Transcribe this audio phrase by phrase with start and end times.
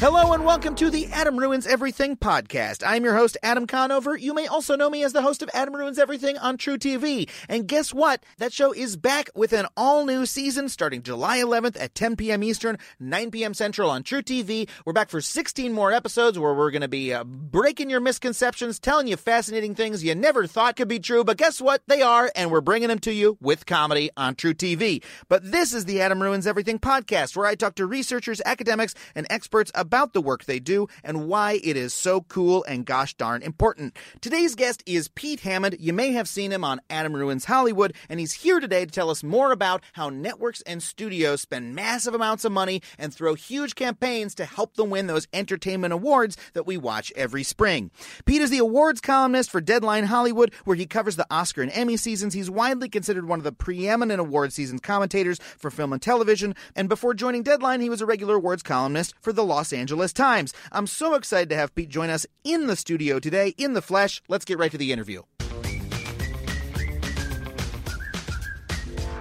[0.00, 2.82] Hello and welcome to the Adam Ruins Everything podcast.
[2.86, 4.16] I'm your host, Adam Conover.
[4.16, 7.28] You may also know me as the host of Adam Ruins Everything on truTV.
[7.50, 8.24] And guess what?
[8.38, 12.42] That show is back with an all new season starting July 11th at 10 p.m.
[12.42, 13.52] Eastern, 9 p.m.
[13.52, 14.70] Central on truTV.
[14.86, 18.78] We're back for 16 more episodes where we're going to be uh, breaking your misconceptions,
[18.78, 21.24] telling you fascinating things you never thought could be true.
[21.24, 21.82] But guess what?
[21.88, 25.04] They are, and we're bringing them to you with comedy on truTV.
[25.28, 29.26] But this is the Adam Ruins Everything podcast where I talk to researchers, academics, and
[29.28, 33.12] experts about about the work they do and why it is so cool and gosh
[33.14, 33.96] darn important.
[34.20, 35.78] Today's guest is Pete Hammond.
[35.80, 39.10] You may have seen him on Adam Ruins Hollywood, and he's here today to tell
[39.10, 43.74] us more about how networks and studios spend massive amounts of money and throw huge
[43.74, 47.90] campaigns to help them win those entertainment awards that we watch every spring.
[48.26, 51.96] Pete is the awards columnist for Deadline Hollywood, where he covers the Oscar and Emmy
[51.96, 52.32] seasons.
[52.32, 56.88] He's widely considered one of the preeminent award season commentators for film and television, and
[56.88, 60.52] before joining Deadline, he was a regular awards columnist for the Los Angeles Angeles Times.
[60.70, 64.22] I'm so excited to have Pete join us in the studio today, in the flesh.
[64.28, 65.22] Let's get right to the interview.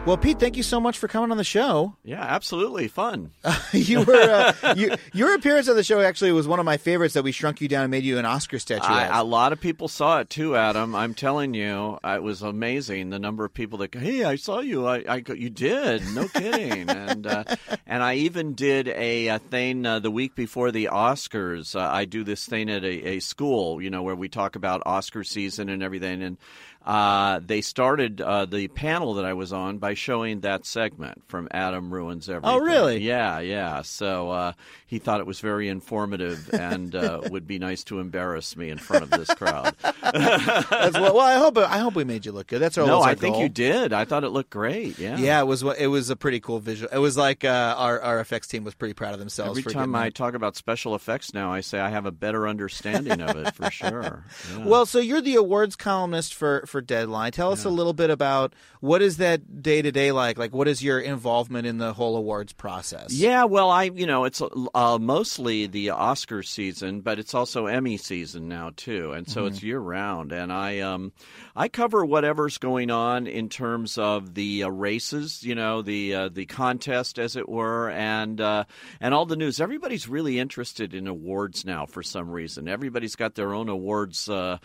[0.05, 1.93] Well, Pete, thank you so much for coming on the show.
[2.03, 3.31] Yeah, absolutely fun.
[3.43, 6.77] Uh, you were uh, you, your appearance on the show actually was one of my
[6.77, 7.13] favorites.
[7.13, 8.87] That we shrunk you down and made you an Oscar statue.
[8.87, 10.95] I, a lot of people saw it too, Adam.
[10.95, 14.87] I'm telling you, it was amazing the number of people that hey, I saw you.
[14.87, 16.89] I, I you did, no kidding.
[16.89, 17.43] and uh,
[17.85, 21.75] and I even did a, a thing uh, the week before the Oscars.
[21.75, 24.81] Uh, I do this thing at a, a school, you know, where we talk about
[24.87, 26.37] Oscar season and everything, and
[26.85, 31.47] uh, they started uh, the panel that I was on by showing that segment from
[31.51, 32.49] Adam Ruins Everything.
[32.49, 32.99] Oh, really?
[32.99, 33.81] Yeah, yeah.
[33.81, 34.53] So uh,
[34.87, 38.77] he thought it was very informative and uh, would be nice to embarrass me in
[38.77, 39.75] front of this crowd.
[39.83, 42.59] well, well, I hope I hope we made you look good.
[42.59, 43.93] That's our no, I think you did.
[43.93, 44.97] I thought it looked great.
[44.97, 45.41] Yeah, yeah.
[45.41, 46.89] It was it was a pretty cool visual.
[46.91, 49.59] It was like uh, our our effects team was pretty proud of themselves.
[49.59, 53.21] Every time I talk about special effects now, I say I have a better understanding
[53.21, 54.23] of it for sure.
[54.57, 54.65] Yeah.
[54.65, 57.31] Well, so you're the awards columnist for for Deadline.
[57.31, 57.71] Tell us yeah.
[57.71, 60.37] a little bit about what is that day to day like.
[60.37, 63.11] Like, what is your involvement in the whole awards process?
[63.11, 67.97] Yeah, well, I you know it's uh, mostly the Oscar season, but it's also Emmy
[67.97, 69.53] season now too, and so mm-hmm.
[69.53, 70.31] it's year round.
[70.31, 71.11] And I um
[71.55, 76.29] I cover whatever's going on in terms of the uh, races, you know, the uh,
[76.29, 78.63] the contest as it were, and uh,
[78.99, 79.59] and all the news.
[79.59, 82.67] Everybody's really interested in awards now for some reason.
[82.67, 84.57] Everybody's got their own awards uh,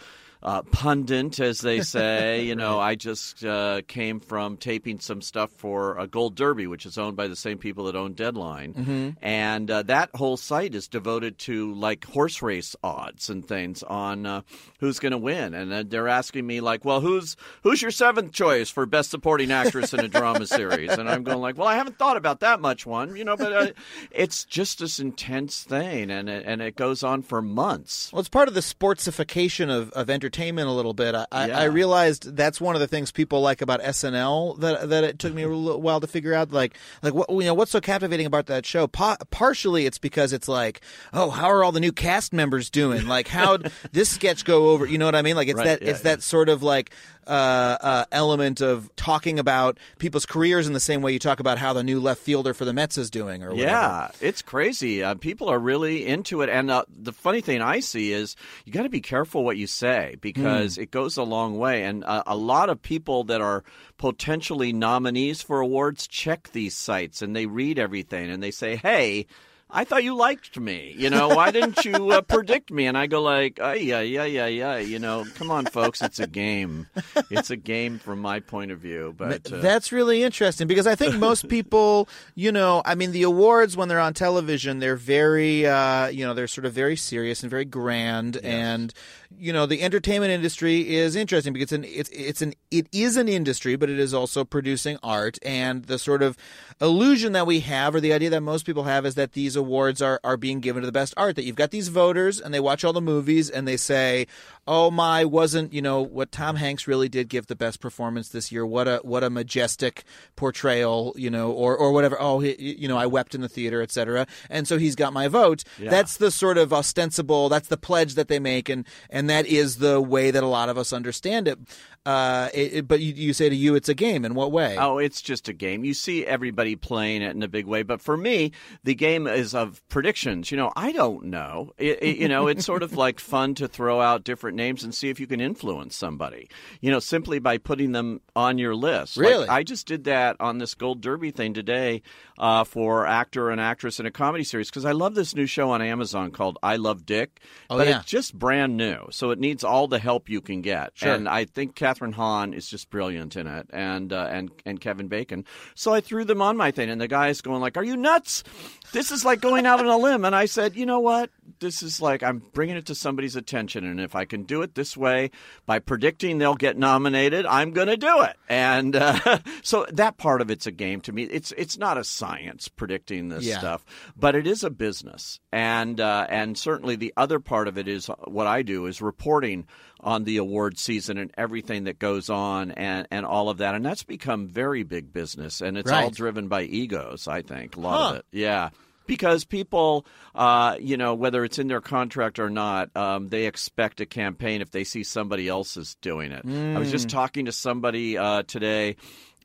[0.44, 2.44] uh, pundit, as they say.
[2.44, 6.84] you know, I just uh, came from taping some stuff for a Gold Derby, which
[6.84, 9.10] is owned by the same people that own Deadline, mm-hmm.
[9.22, 14.27] and uh, that whole site is devoted to like horse race odds and things on
[14.27, 14.43] uh,
[14.81, 15.54] who's going to win.
[15.54, 19.94] And they're asking me like, "Well, who's who's your seventh choice for best supporting actress
[19.94, 22.84] in a drama series?" And I'm going like, "Well, I haven't thought about that much
[22.84, 23.72] one, you know, but uh,
[24.10, 28.28] it's just this intense thing, and it, and it goes on for months." Well, it's
[28.28, 31.15] part of the sportsification of of entertainment entertainment a little bit.
[31.15, 31.59] I, yeah.
[31.59, 35.33] I, realized that's one of the things people like about SNL that that it took
[35.33, 36.53] me a little while to figure out.
[36.53, 38.87] Like, like what you know, what's so captivating about that show?
[38.87, 40.81] Pa- partially, it's because it's like,
[41.12, 43.06] oh, how are all the new cast members doing?
[43.06, 43.59] Like, how
[43.93, 44.87] this sketch go over?
[44.87, 45.37] You know what I mean?
[45.37, 46.15] Like, it's right, that yeah, it's yeah.
[46.15, 46.91] that sort of like
[47.27, 51.59] uh, uh, element of talking about people's careers in the same way you talk about
[51.59, 53.71] how the new left fielder for the Mets is doing, or whatever.
[53.71, 55.03] yeah, it's crazy.
[55.03, 58.73] Uh, people are really into it, and uh, the funny thing I see is you
[58.73, 60.83] got to be careful what you say because mm.
[60.83, 63.65] it goes a long way, and uh, a lot of people that are
[63.98, 69.27] potentially nominees for awards check these sites and they read everything and they say, "Hey."
[69.74, 70.94] I thought you liked me.
[70.97, 72.86] You know, why didn't you uh, predict me?
[72.86, 74.76] And I go like, oh, yeah, yeah, yeah, yeah.
[74.76, 76.86] You know, come on, folks, it's a game.
[77.28, 79.12] It's a game from my point of view.
[79.16, 79.56] But uh...
[79.56, 83.88] that's really interesting because I think most people, you know, I mean, the awards when
[83.88, 87.65] they're on television, they're very, uh, you know, they're sort of very serious and very
[87.65, 88.44] grand yes.
[88.44, 88.94] and
[89.38, 93.16] you know the entertainment industry is interesting because it's an it's it's an it is
[93.16, 96.36] an industry but it is also producing art and the sort of
[96.80, 99.64] illusion that we have or the idea that most people have is that these awards
[100.01, 102.61] are are being given to the best art that you've got these voters and they
[102.61, 104.27] watch all the movies and they say
[104.66, 108.51] oh my, wasn't you know what Tom Hanks really did give the best performance this
[108.53, 108.65] year?
[108.66, 110.05] What a what a majestic
[110.37, 112.16] portrayal, you know, or or whatever.
[112.21, 114.27] Oh, he, you know, I wept in the theater, etc.
[114.51, 115.65] And so he's got my vote.
[115.78, 115.91] Yeah.
[115.91, 117.49] That's the sort of ostensible.
[117.49, 120.69] That's the pledge that they make, and and that is the way that a lot
[120.69, 121.59] of us understand it.
[122.07, 124.25] Uh, it, it- but you, you say to you, it's a game.
[124.25, 124.77] In what way?
[124.78, 125.84] Oh, it's just a game.
[125.84, 128.53] You see everybody playing it in a big way, but for me,
[128.84, 130.51] the game is of predictions.
[130.51, 131.72] You know, I don't know.
[131.78, 135.09] It, you know, it's sort of like fun to throw out different names and see
[135.09, 136.48] if you can influence somebody.
[136.80, 139.16] You know, simply by putting them on your list.
[139.16, 139.48] Like, Really?
[139.48, 142.03] I just did that on this Gold Derby thing today
[142.39, 145.71] uh, for actor and actress in a comedy series because I love this new show
[145.71, 147.41] on Amazon called I Love Dick.
[147.71, 147.98] Oh, but yeah.
[147.98, 150.92] it's just brand new, so it needs all the help you can get.
[150.95, 151.12] Sure.
[151.12, 155.09] And I think Kathryn Hahn is just brilliant in it, and uh, and and Kevin
[155.09, 155.45] Bacon.
[155.74, 158.45] So I threw them on my thing, and the guy's going like, "Are you nuts?
[158.92, 161.30] This is like going out on a limb." And I said, "You know what?
[161.60, 164.75] This is like I'm bringing it to somebody's attention, and if I can do it
[164.75, 165.31] this way
[165.67, 170.41] by predicting they'll get nominated, I'm going to do it." And uh, so that part
[170.41, 171.25] of it's a game to me.
[171.25, 173.59] It's it's not a science predicting this Yeah.
[173.59, 173.85] stuff,
[174.17, 178.07] but it is a business, and uh, and certainly the other part of it is
[178.25, 179.67] what I do is reporting
[180.01, 183.75] on the award season and everything that goes on and, and all of that.
[183.75, 185.63] And that's become very big business.
[185.63, 188.11] And it's all driven by egos, I think, a lot Huh.
[188.11, 188.27] of it.
[188.31, 188.69] Yeah.
[189.06, 194.01] Because people, uh, you know, whether it's in their contract or not, um, they expect
[194.01, 196.45] a campaign if they see somebody else is doing it.
[196.47, 198.97] I was just talking to somebody uh, today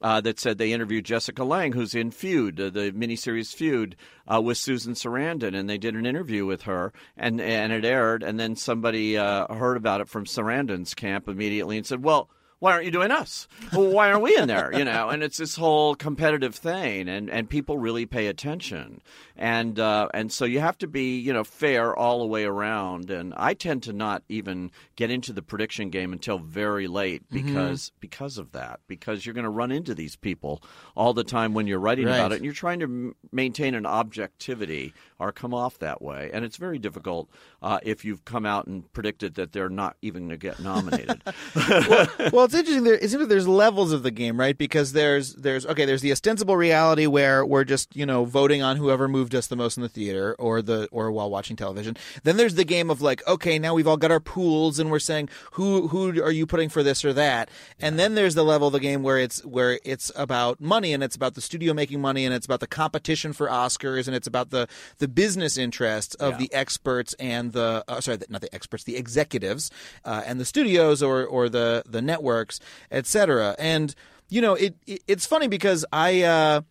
[0.02, 3.96] uh, that said they interviewed Jessica Lange, who's in Feud, uh, the miniseries Feud,
[4.32, 8.24] uh, with Susan Sarandon, and they did an interview with her, and and it aired,
[8.24, 12.30] and then somebody uh, heard about it from Sarandon's camp immediately and said, "Well."
[12.60, 13.48] Why aren't you doing us?
[13.74, 14.72] Well, why aren't we in there?
[14.78, 19.02] You know, and it's this whole competitive thing, and, and people really pay attention,
[19.38, 23.10] and uh, and so you have to be you know fair all the way around.
[23.12, 27.48] And I tend to not even get into the prediction game until very late Mm-hmm.
[27.48, 30.62] because because of that because you're going to run into these people
[30.96, 33.86] all the time when you're writing about it and you're trying to m- maintain an
[33.86, 37.30] objectivity or come off that way and it's very difficult
[37.62, 41.22] uh, if you've come out and predicted that they're not even going to get nominated
[42.32, 42.84] well, it's interesting.
[42.84, 43.28] There, interesting.
[43.28, 44.58] There's levels of the game, right?
[44.58, 45.86] Because there's there's okay.
[45.86, 49.56] There's the ostensible reality where we're just you know voting on whoever moved us the
[49.56, 51.98] most in the theater or the or while watching television.
[52.24, 55.00] Then there's the game of like, okay, now we've all got our pools and we're
[55.00, 57.50] saying who who are you putting for this or that.
[57.80, 61.04] And then there's the level of the game where it's where it's about money and
[61.04, 64.28] it's about the studio making money and it's about the competition for Oscars and it's
[64.28, 64.68] about the
[65.00, 66.38] the business interests of Yeah.
[66.38, 69.72] the experts and the uh, sorry not the experts the executives
[70.06, 72.60] uh, and the studios or or the the networks
[72.92, 73.96] etc and
[74.30, 76.62] you know it, it it's funny because i uh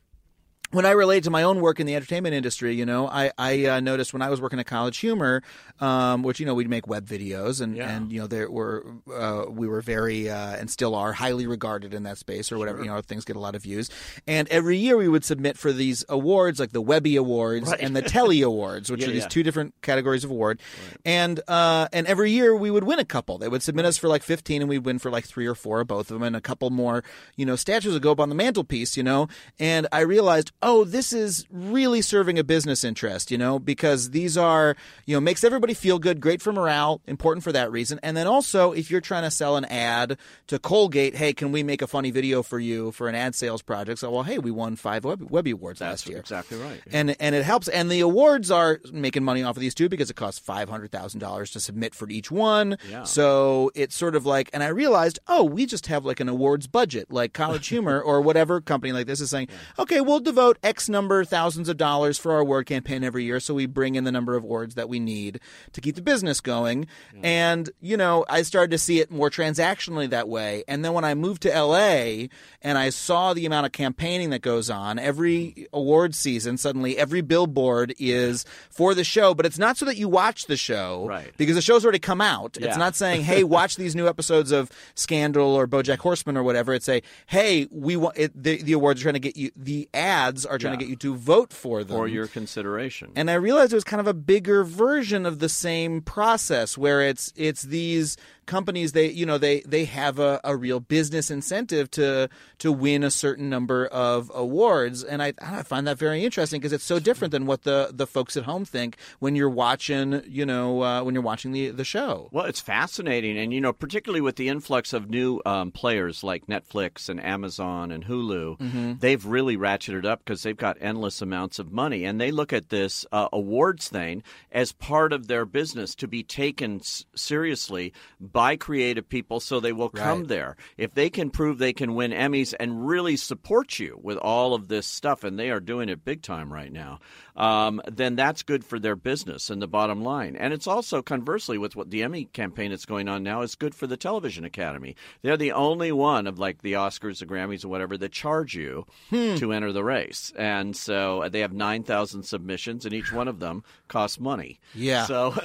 [0.70, 3.65] when I relate to my own work in the entertainment industry, you know, I, I
[3.67, 5.43] uh, noticed when I was working at College Humor,
[5.81, 7.88] um, which you know we'd make web videos, and, Yeah.
[7.91, 11.94] and you know there were uh, we were very uh, and still are highly regarded
[11.94, 12.81] in that space or whatever.
[12.82, 13.88] You know, things get a lot of views,
[14.26, 17.81] and every year we would submit for these awards like the Webby Awards Right.
[17.81, 19.29] and the Telly Awards, which Yeah, are these yeah.
[19.29, 20.61] two different categories of award,
[21.05, 23.38] and uh, and every year we would win a couple.
[23.38, 25.81] They would submit us for like fifteen, and we'd win for like three or four
[25.81, 27.03] of both of them, and a couple more,
[27.37, 29.29] you know, statues would go up on the mantelpiece, you know.
[29.59, 34.37] And I realized, oh, this is really serving a business interest, you know, because these
[34.37, 34.76] are,
[35.06, 38.26] you know, makes everybody feel good, great for morale, important for that reason, and then
[38.26, 41.87] also if you're trying to sell an ad to Colgate, hey, can we make a
[41.87, 44.00] funny video for you for an ad sales project?
[44.00, 47.17] So, well, hey, we won five Web- Webby Awards that's last year exactly right and
[47.20, 47.69] and it helps.
[47.69, 50.91] And the awards are making money off of these too because it costs five hundred
[50.91, 52.79] thousand dollars to submit for each one.
[52.91, 53.05] Yeah.
[53.05, 56.67] So it's sort of like, and I realized, oh, we just have like an awards
[56.67, 59.48] budget, like College Humor or whatever company like this is saying,
[59.79, 63.52] okay, we'll devote X number thousands of dollars for our award campaign every year, so
[63.52, 65.40] we bring in the number of awards that we need
[65.72, 66.86] to keep the business going.
[67.14, 67.24] Mm.
[67.24, 70.64] And you know, I started to see it more transactionally that way.
[70.67, 72.28] And then when I moved to LA
[72.62, 77.20] and I saw the amount of campaigning that goes on every award season, suddenly every
[77.20, 81.32] billboard is for the show, but it's not so that you watch the show, Right.
[81.36, 82.56] Because the show's already come out.
[82.60, 82.69] Yeah.
[82.69, 86.74] It's not saying, "Hey, watch these new episodes of Scandal or BoJack Horseman or whatever."
[86.74, 89.50] It's a, "Hey, we want it, the the awards are trying to get you.
[89.56, 91.97] The ads are trying to get you to vote for them.
[91.97, 93.13] For your consideration.
[93.15, 97.03] And I realized it was kind of a bigger version of the same process where
[97.03, 98.17] it's it's these
[98.48, 102.28] companies they you know they they have a, a real business incentive to
[102.58, 105.05] to win a certain number of awards.
[105.05, 108.06] And I, I find that very interesting because it's so different than what the the
[108.06, 111.84] folks at home think when you're watching you know uh, when you're watching the the
[111.84, 112.28] show.
[112.32, 116.46] Well, it's fascinating, and you know, particularly with the influx of new um, players like
[116.46, 121.70] Netflix and Amazon and Hulu, they've really ratcheted up because they've got endless amounts of
[121.70, 126.08] money, and they look at this uh, awards thing as part of their business to
[126.08, 130.29] be taken s- seriously by creative people, so they will come Right.
[130.29, 130.57] there.
[130.77, 134.69] If they can prove they can win Emmys and really support you with all of
[134.69, 136.99] this stuff, and they are doing it big time right now,
[137.37, 140.37] um, then that's good for their business and the bottom line.
[140.37, 143.75] And it's also conversely with what the Emmy campaign that's going on now is good
[143.75, 144.97] for the Television Academy.
[145.23, 148.87] They're the only one of like the Oscars, the Grammys, or whatever that charge you
[149.11, 149.37] Hmm.
[149.37, 153.29] to enter the race, and so uh, they have nine thousand submissions, and each one
[153.29, 154.61] of them costs money.
[154.75, 155.07] Yeah.
[155.07, 155.31] So.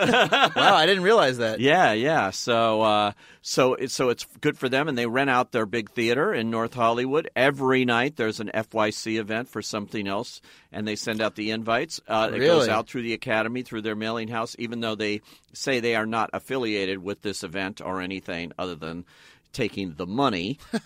[0.55, 1.59] wow, I didn't realize that.
[1.63, 2.29] Yeah, yeah.
[2.31, 5.89] So, uh, so it's so it's good for them, and they rent out their big
[5.91, 8.15] theater in North Hollywood every night.
[8.15, 11.99] There's an FYC event for something else, and they send out the invites.
[12.07, 15.21] Uh, It goes out through the academy through their mailing house, even though they
[15.53, 19.05] say they are not affiliated with this event or anything other than
[19.53, 20.59] taking the money.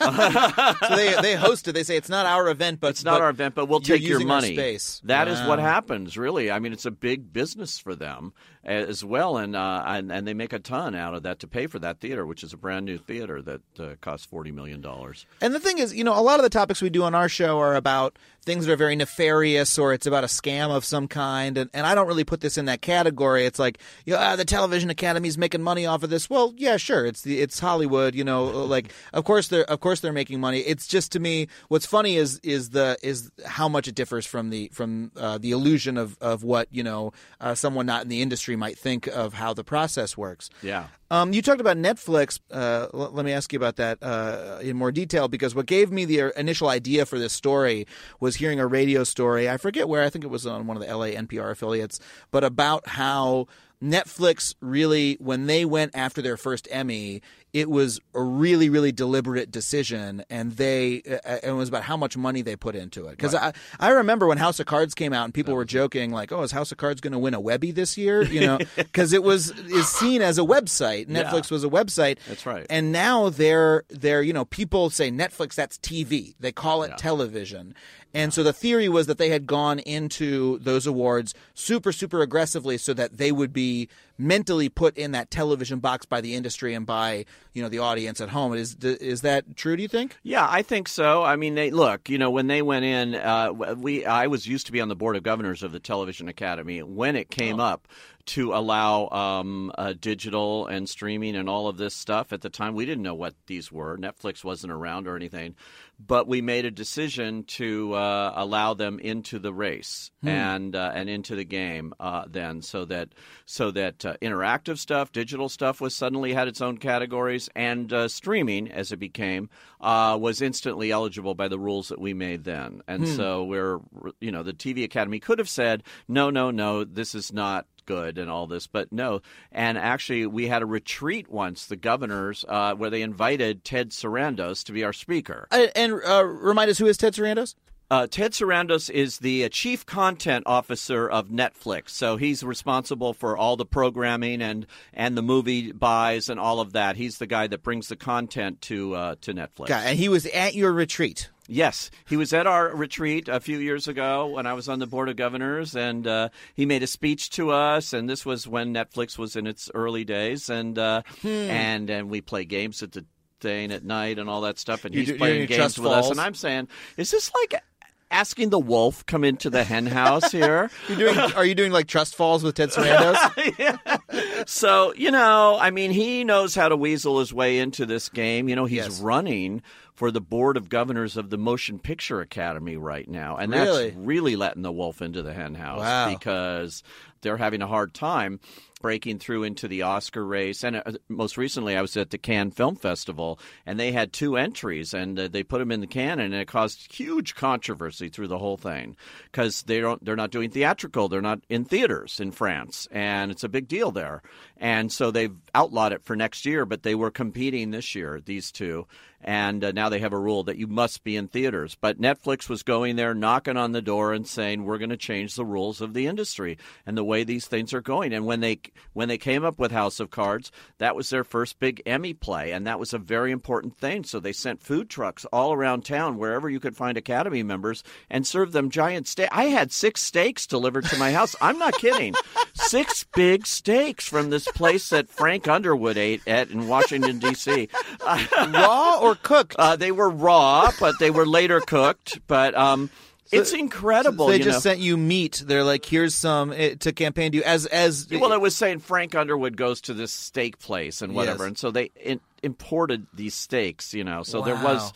[0.87, 1.73] So they they host it.
[1.73, 4.01] They say it's not our event, but It's not but our event, but we'll take
[4.01, 4.53] your money.
[4.53, 5.01] space.
[5.05, 6.51] That is what happens, really.
[6.51, 8.33] I mean, it's a big business for them
[8.63, 11.67] as well, and uh, and, and they make a ton out of that to pay
[11.67, 15.25] for that theater, which is a brand new theater that uh, costs forty million dollars.
[15.41, 17.29] And the thing is, you know, a lot of the topics we do on our
[17.29, 21.05] show are about things that are very nefarious or it's about a scam of some
[21.07, 21.57] kind.
[21.57, 23.45] And, and I don't really put this in that category.
[23.45, 26.29] It's like, you know, ah, the television academy's making money off of this.
[26.29, 27.05] Well, yeah, sure.
[27.05, 30.59] It's the, it's Hollywood, you know, like, of course they're, of course they're making money.
[30.59, 34.49] It's just to me, what's funny is, is the, is how much it differs from
[34.49, 38.21] the, from uh, the illusion of, of what, you know, uh, someone not in the
[38.21, 40.49] industry might think of how the process works.
[40.61, 40.87] Yeah.
[41.09, 42.39] Um, you talked about Netflix.
[42.51, 45.91] Uh, l- let me ask you about that uh, in more detail because what gave
[45.91, 47.87] me the uh, initial idea for this story
[48.19, 49.49] was hearing a radio story.
[49.49, 50.03] I forget where.
[50.03, 51.99] I think it was on one of the LA NPR affiliates,
[52.31, 53.47] but about how
[53.81, 57.21] Netflix really, when they went after their first Emmy,
[57.57, 62.15] it was a really, really deliberate decision, and they uh, it was about how much
[62.15, 63.11] money they put into it.
[63.17, 66.31] Because I, I remember when House of Cards came out, and people were joking like,
[66.31, 69.11] "Oh, is House of Cards going to win a Webby this year?" You know, because
[69.11, 71.07] it was is seen as a website.
[71.07, 72.19] Netflix was a website.
[72.27, 72.67] That's right.
[72.69, 76.35] And now they're they're you know people say Netflix that's TV.
[76.39, 77.73] They call it television.
[78.13, 82.77] And so the theory was that they had gone into those awards super super aggressively
[82.77, 86.85] so that they would be mentally put in that television box by the industry and
[86.85, 88.53] by you know the audience at home.
[88.53, 89.75] Is is that true?
[89.75, 90.17] Do you think?
[90.23, 91.23] Yeah, I think so.
[91.23, 92.09] I mean, they look.
[92.09, 94.95] You know, when they went in, uh, we I was used to be on the
[94.95, 97.87] board of governors of the Television Academy when it came up
[98.27, 102.33] to allow um, uh, digital and streaming and all of this stuff.
[102.33, 103.97] At the time, we didn't know what these were.
[103.97, 105.55] Netflix wasn't around or anything,
[105.99, 111.09] but we made a decision to uh, allow them into the race and uh, and
[111.09, 113.09] into the game uh, then, so that
[113.45, 118.07] so that uh, interactive stuff, digital stuff, was suddenly had its own categories, and uh,
[118.07, 122.81] streaming, as it became, uh, was instantly eligible by the rules that we made then.
[122.87, 123.79] And so we're
[124.19, 128.19] you know the TV Academy could have said no, no, no, this is not good
[128.19, 129.21] and all this, but no.
[129.51, 134.63] And actually, we had a retreat once, the governors, uh, where they invited Ted Sarandos
[134.65, 135.47] to be our speaker.
[135.49, 137.55] Uh, and uh, remind us who is Ted Sarandos?
[137.89, 143.37] Uh, Ted Sarandos is the uh, chief content officer of Netflix, so he's responsible for
[143.37, 146.97] all the programming and and the movie buys and all of that.
[146.97, 149.67] He's the guy that brings the content to uh, to Netflix.
[149.67, 151.29] Guy, and he was at your retreat.
[151.47, 154.85] Yes, he was at our retreat a few years ago when I was on the
[154.87, 157.93] board of governors, and uh, he made a speech to us.
[157.93, 161.27] And this was when Netflix was in its early days, and uh, Hmm.
[161.27, 163.05] and and we play games at the
[163.39, 164.83] thing at night and all that stuff.
[164.83, 167.61] And You he's do- playing games with us, and I'm saying, is this like?
[168.09, 170.71] Asking the wolf come into the hen house here.
[170.87, 173.97] You're doing, are you doing like Trust Falls with Ted Sarandos?
[174.47, 178.47] So, you know, I mean, he knows how to weasel his way into this game.
[178.47, 178.99] You know, he's Yes.
[179.01, 179.61] running
[179.97, 183.35] for the board of governors of the Motion Picture Academy right now.
[183.35, 183.85] And Really?
[183.89, 186.09] that's really letting the wolf into the hen house Wow.
[186.13, 186.83] because
[187.27, 188.39] they're having a hard time
[188.81, 190.63] breaking through into the Oscar race.
[190.63, 194.37] And uh, most recently, I was at the Cannes Film Festival, and they had two
[194.37, 198.27] entries, and uh, they put them in the can, and it caused huge controversy through
[198.27, 202.31] the whole thing because they don't they're not doing theatrical, they're not in theaters in
[202.31, 204.21] France, and it's a big deal there.
[204.57, 208.51] And so they've outlawed it for next year, but they were competing this year, these
[208.51, 208.87] two.
[209.21, 211.75] And uh, now they have a rule that you must be in theaters.
[211.79, 215.35] But Netflix was going there, knocking on the door, and saying, "We're going to change
[215.35, 218.59] the rules of the industry and the way these things are going." And when they
[218.93, 222.51] when they came up with House of Cards, that was their first big Emmy play,
[222.51, 224.03] and that was a very important thing.
[224.03, 228.25] So they sent food trucks all around town, wherever you could find Academy members, and
[228.25, 229.29] served them giant steak.
[229.31, 231.35] I had six steaks delivered to my house.
[231.41, 232.13] I'm not kidding.
[232.53, 237.69] Six big steaks from this place that Frank Underwood ate at in Washington D.C.
[238.03, 239.55] Raw or cooked?
[239.57, 242.19] Uh, they were raw, but they were later cooked.
[242.27, 242.89] But um,
[243.31, 244.27] it's incredible.
[244.27, 244.71] So they just know.
[244.71, 245.43] sent you meat.
[245.45, 248.07] They're like, here's some eh, to campaign to you as as.
[248.11, 251.47] Well, it was saying Frank Underwood goes to this steak place and whatever, Yes.
[251.47, 253.93] and so they in, imported these steaks.
[253.93, 254.93] You know, so there was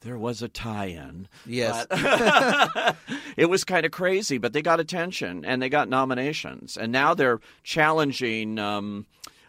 [0.00, 1.28] there was a tie-in.
[1.46, 1.86] Yes.
[3.36, 7.14] it was kind of crazy, but they got attention and they got nominations, and now
[7.14, 8.58] they're challenging.
[8.58, 9.06] Um,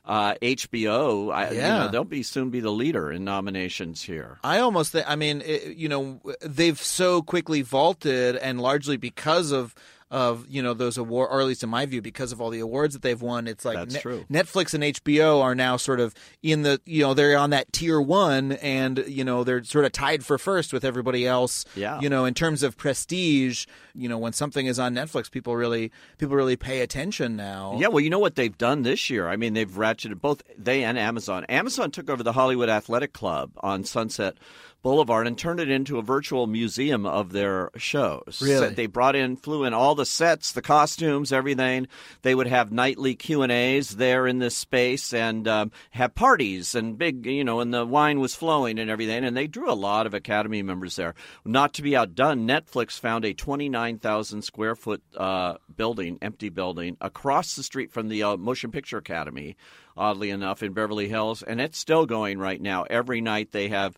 [0.07, 1.77] uh, HBO, I, you Yeah.
[1.79, 4.37] know, they'll be soon be the leader in nominations here.
[4.43, 5.09] I almost think.
[5.09, 9.73] I mean, it, you know, they've so quickly vaulted, and largely because of
[10.11, 12.59] of you know those award, or at least in my view, because of all the
[12.59, 13.47] awards that they've won.
[13.47, 14.25] It's like That's true.
[14.31, 17.99] Netflix and HBO are now sort of in the you know they're on that tier
[17.99, 21.65] one, and you know they're sort of tied for first with everybody else.
[21.75, 21.99] Yeah.
[21.99, 25.91] You know, in terms of prestige, you know, when something is on Netflix, people really
[26.17, 27.77] people really pay attention now.
[27.79, 29.27] Yeah, well, you know what they've done this year?
[29.27, 31.45] I mean, they've ratcheted both they and Amazon.
[31.45, 34.35] Amazon took over the Hollywood Athletic Club on Sunset
[34.85, 38.39] Boulevard and turned it into a virtual museum of their shows.
[38.39, 38.67] Really?
[38.67, 41.87] So they brought in, flew in all the sets, the costumes, everything.
[42.21, 46.75] They would have nightly Q and A's there in this space and um, have parties
[46.75, 49.25] and big, you know, and the wine was flowing and everything.
[49.25, 51.15] And they drew a lot of Academy members there.
[51.43, 56.95] Not to be outdone, Netflix found a twenty-nine thousand square foot uh, building, empty building,
[57.01, 59.55] across the street from the uh, Motion Picture Academy
[59.97, 62.83] oddly enough, in Beverly Hills, and it's still going right now.
[62.89, 63.97] Every night they have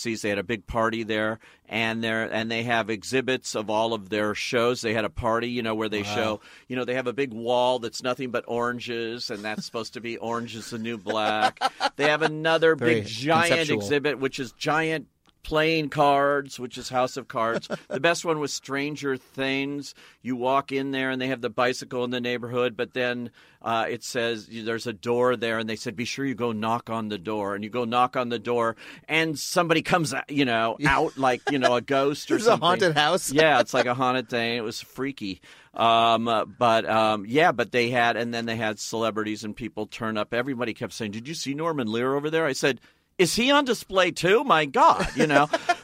[0.00, 0.20] FYCs.
[0.20, 1.38] They had a big party there,
[1.68, 4.80] and they and they have exhibits of all of their shows.
[4.80, 7.32] They had a party, you know, where they show, you know, they have a big
[7.32, 11.60] wall that's nothing but oranges, and that's supposed to be orange is the new black.
[11.96, 13.78] They have another Very big giant conceptual.
[13.78, 15.08] exhibit, which is giant
[15.42, 17.68] playing cards, which is House of Cards.
[17.88, 19.94] the best one was Stranger Things.
[20.22, 23.30] You walk in there and they have the bicycle in the neighborhood, but then
[23.62, 26.88] uh, it says there's a door there, and they said be sure you go knock
[26.90, 28.76] on the door, and you go knock on the door,
[29.08, 32.50] and somebody comes, out, you know, out like you know a ghost or It's a
[32.50, 32.66] something.
[32.66, 33.30] haunted house.
[33.32, 34.56] yeah, it's like a haunted thing.
[34.56, 35.40] It was freaky.
[35.74, 39.86] Um, uh, but um, yeah, but they had, and then they had celebrities and people
[39.86, 40.34] turn up.
[40.34, 42.80] Everybody kept saying, "Did you see Norman Lear over there?" I said,
[43.20, 45.48] "Is he on display too?" My God, you know.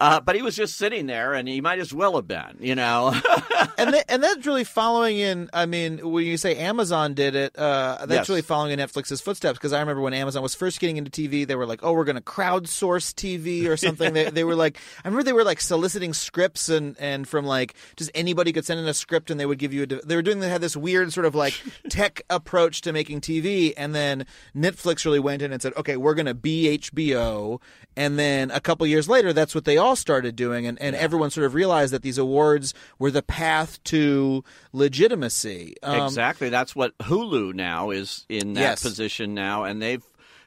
[0.00, 2.74] Uh, but he was just sitting there, and he might as well have been, you
[2.74, 3.08] know.
[3.78, 5.50] and that, and that's really following in.
[5.52, 8.28] I mean, when you say Amazon did it, uh, that's Yes.
[8.30, 9.58] really following in Netflix's footsteps.
[9.58, 12.04] Because I remember when Amazon was first getting into TV, they were like, "Oh, we're
[12.04, 15.60] going to crowdsource TV or something." they, they were like, I remember they were like
[15.60, 19.44] soliciting scripts and and from like just anybody could send in a script and they
[19.46, 19.86] would give you a.
[19.86, 21.52] They were doing they had this weird sort of like
[21.90, 24.24] tech approach to making TV, and then
[24.56, 27.60] Netflix really went in and said, "Okay, we're going to be HBO."
[27.96, 31.30] And then a couple years later, that's what they all started doing, and, and everyone
[31.30, 35.74] sort of realized that these awards were the path to legitimacy.
[35.82, 36.48] Um, exactly.
[36.48, 38.82] That's what Hulu now is in that Yes.
[38.82, 39.98] position now, and they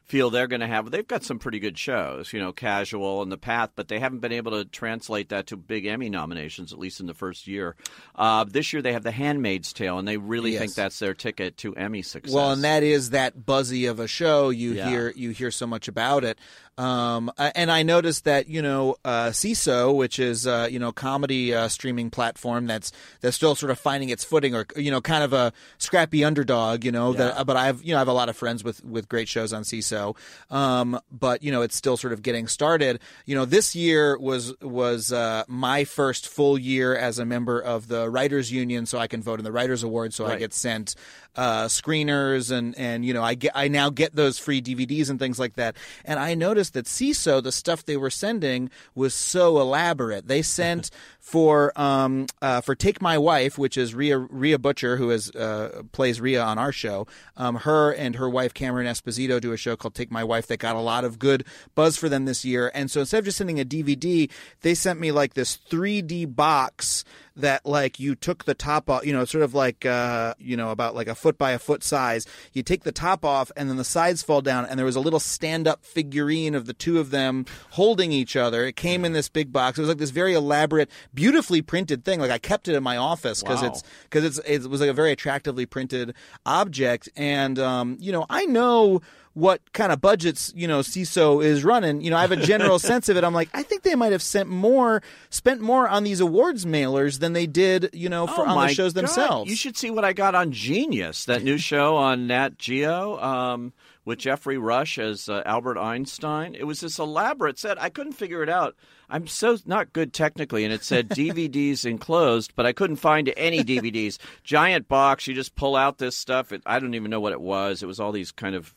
[0.06, 0.91] feel they're going to have.
[0.91, 4.19] They've got some pretty good shows, you know, Casual and The Path, but they haven't
[4.19, 7.75] been able to translate that to big Emmy nominations, at least in the first year.
[8.15, 10.60] Uh, this year they have The Handmaid's Tale, and they really Yes.
[10.62, 12.34] think that's their ticket to Emmy success.
[12.36, 14.49] Well, and that is that buzzy of a show.
[14.49, 14.89] You Yeah.
[14.89, 16.38] hear you hear so much about it.
[16.77, 21.53] Um, and I noticed that you know uh, Seeso, which is uh, you know comedy
[21.53, 25.23] uh, streaming platform that's that's still sort of finding its footing, or you know kind
[25.23, 26.83] of a scrappy underdog.
[26.83, 29.07] You know that, but I've you know I have a lot of friends with with
[29.07, 30.15] great shows on Seeso.
[30.49, 32.99] Um, but you know it's still sort of getting started.
[33.25, 37.88] You know this year was was uh, my first full year as a member of
[37.88, 40.13] the Writers Union, so I can vote in the Writers Award.
[40.13, 40.95] So I get sent
[41.36, 45.19] uh, screeners and and you know I get I now get those free DVDs and
[45.19, 45.76] things like that.
[46.06, 50.28] And I noticed that Seeso, the stuff they were sending was so elaborate.
[50.28, 55.10] They sent for um uh, for Take My Wife, which is Ria Rhea Butcher, who
[55.10, 57.08] is uh, plays Ria on our show.
[57.38, 60.58] Um, her and her wife Cameron Esposito do a show called Take My Wife that
[60.58, 62.72] got a lot of good buzz for them this year.
[62.74, 64.30] And so instead of just sending a DVD,
[64.62, 67.04] they sent me like this 3D box
[67.36, 70.69] that like you took the top off, you know, sort of like uh, you know,
[70.69, 72.28] about like a foot by a foot size.
[72.54, 75.00] You take the top off and then the sides fall down and there was a
[75.00, 78.65] little stand up figurine of the two of them holding each other.
[78.65, 79.78] It came in this big box.
[79.78, 82.19] It was like this very elaborate, beautifully printed thing.
[82.19, 83.69] Like I kept it in my office because Wow.
[83.69, 86.13] it's because it's it was like a very attractively printed
[86.46, 89.02] object and um, you know, I know
[89.34, 92.02] what kind of budgets you know Seeso is running.
[92.02, 93.24] You know, I have a general sense of it.
[93.24, 97.19] I'm like, I think they might have sent more, spent more on these awards mailers
[97.19, 99.02] than they did, you know, for Oh on the shows God.
[99.02, 99.50] themselves.
[99.50, 103.74] You should see what I got on Genius, that new show on Nat Geo um,
[104.06, 106.56] with Geoffrey Rush as uh, Albert Einstein.
[106.56, 107.82] It was this elaborate set.
[107.82, 108.76] I couldn't figure it out.
[109.10, 113.63] I'm so not good technically, and it said DVDs enclosed, but I couldn't find any
[113.63, 114.17] DVDs.
[114.43, 115.28] Giant box.
[115.28, 116.52] You just pull out this stuff.
[116.52, 117.82] It, I don't even know what it was.
[117.84, 118.74] It was all these kind of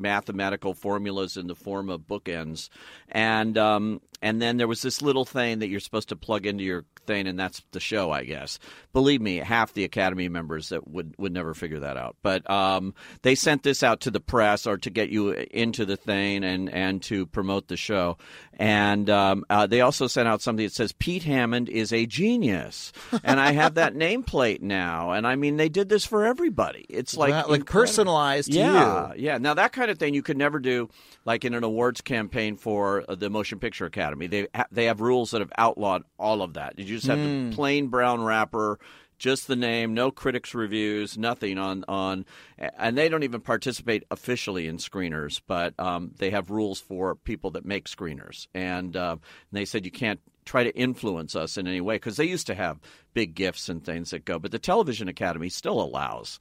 [0.00, 2.68] mathematical formulas in the form of bookends,
[3.10, 6.62] and um, and then there was this little thing that you're supposed to plug into
[6.62, 8.58] your thing, and that's the show, I guess.
[8.92, 12.16] Believe me, half the Academy members that would would never figure that out.
[12.22, 15.96] But um, they sent this out to the press or to get you into the
[15.96, 18.18] thing and and to promote the show.
[18.52, 22.92] And um, uh, they also sent out something that says Pete Hammond is a genius,
[23.24, 25.12] and I have that nameplate now.
[25.12, 26.84] And I mean, they did this for everybody.
[26.88, 29.24] It's like Wow, like personalized to yeah, you.
[29.24, 30.90] Yeah, Now that kind of thing you could never do,
[31.24, 34.09] like in an awards campaign for uh, the Motion Picture Academy.
[34.18, 36.78] They ha- they have rules that have outlawed all of that.
[36.78, 37.50] You just have Hmm.
[37.50, 38.78] the plain brown wrapper.
[39.18, 42.24] Just the name, no critics reviews, nothing on on,
[42.56, 47.50] and they don't even participate officially in screeners, but um, they have rules for people
[47.50, 49.20] that make screeners, and, uh, and
[49.52, 52.54] they said you can't try to influence us in any way because they used to
[52.54, 52.80] have
[53.12, 56.38] big gifts and things that go, but the Television Academy still allows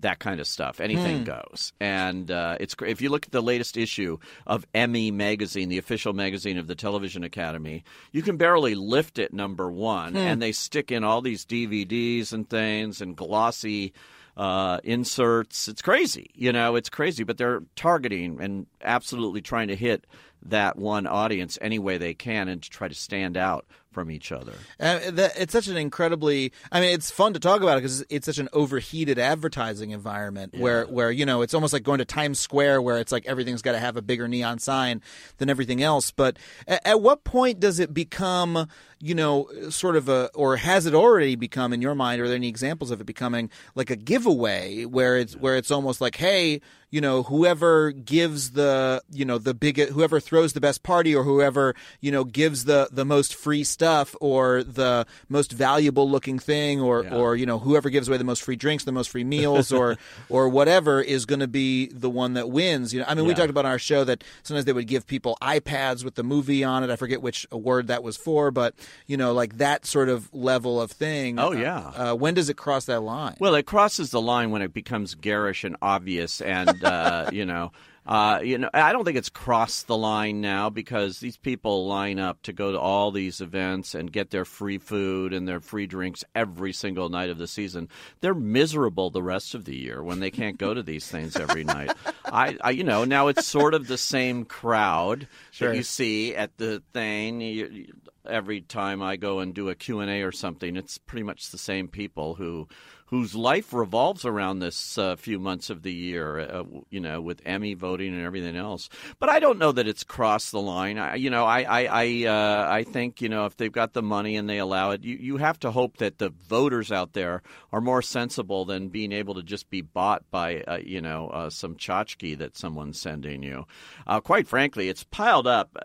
[0.00, 0.80] that kind of stuff.
[0.80, 5.68] Anything goes, and uh, it's if you look at the latest issue of Emmy magazine,
[5.68, 10.42] the official magazine of the Television Academy, you can barely lift it number one, and
[10.42, 13.92] they stick in all these DVDs and things and glossy.
[14.36, 15.66] Uh, inserts.
[15.66, 16.76] It's crazy, you know.
[16.76, 20.06] It's crazy, but they're targeting and absolutely trying to hit
[20.42, 23.64] that one audience any way they can, and to try to stand out
[23.96, 24.52] from each other.
[24.78, 26.52] Uh, that, it's such an incredibly.
[26.70, 30.52] I mean, it's fun to talk about it because it's such an overheated advertising environment
[30.54, 33.62] where, where you know, it's almost like going to Times Square, where it's like everything's
[33.62, 35.00] got to have a bigger neon sign
[35.38, 36.10] than everything else.
[36.10, 38.68] But at, at what point does it become,
[39.00, 42.36] you know, sort of a, or has it already become, in your mind, are there
[42.36, 46.60] any examples of it becoming like a giveaway where it's where it's almost like, hey,
[46.88, 51.24] you know, whoever gives the, you know, the biggest, whoever throws the best party, or
[51.24, 53.85] whoever, you know, gives the the most free stuff,
[54.20, 57.14] or the most valuable looking thing, or Yeah.
[57.16, 59.96] or you know, whoever gives away the most free drinks, the most free meals, or
[60.28, 62.92] or whatever is going to be the one that wins.
[62.92, 65.06] You know, I mean, we talked about on our show that sometimes they would give
[65.06, 66.90] people iPads with the movie on it.
[66.90, 68.74] I forget which award that was for, but
[69.06, 71.38] you know, like that sort of level of thing.
[71.38, 71.78] Oh, Uh, yeah.
[71.78, 73.36] Uh, when does it cross that line?
[73.38, 77.72] Well, it crosses the line when it becomes garish and obvious, and uh, you know,
[78.06, 82.18] uh, you know, I don't think it's crossed the line now because these people line
[82.18, 85.86] up to go to all these events and get their free food and their free
[85.86, 87.88] drinks every single night of the season.
[88.20, 91.64] They're miserable the rest of the year when they can't go to these things every
[91.64, 91.92] night.
[92.24, 95.70] I, I, you know, now it's sort of the same crowd Sure.
[95.70, 97.40] that you see at the thing.
[97.40, 97.92] You, you-
[98.28, 101.86] every time I go and do a Q&A or something, it's pretty much the same
[101.86, 102.66] people who
[103.06, 107.40] whose life revolves around this uh, few months of the year, uh, you know, with
[107.44, 108.88] Emmy voting and everything else.
[109.18, 110.98] But I don't know that it's crossed the line.
[110.98, 114.02] I, you know, I I I, uh, I think you know if they've got the
[114.02, 117.42] money and they allow it, you you have to hope that the voters out there
[117.72, 121.50] are more sensible than being able to just be bought by uh, you know uh,
[121.50, 123.66] some tchotchke that someone's sending you.
[124.06, 125.76] Uh, quite frankly, it's piled up.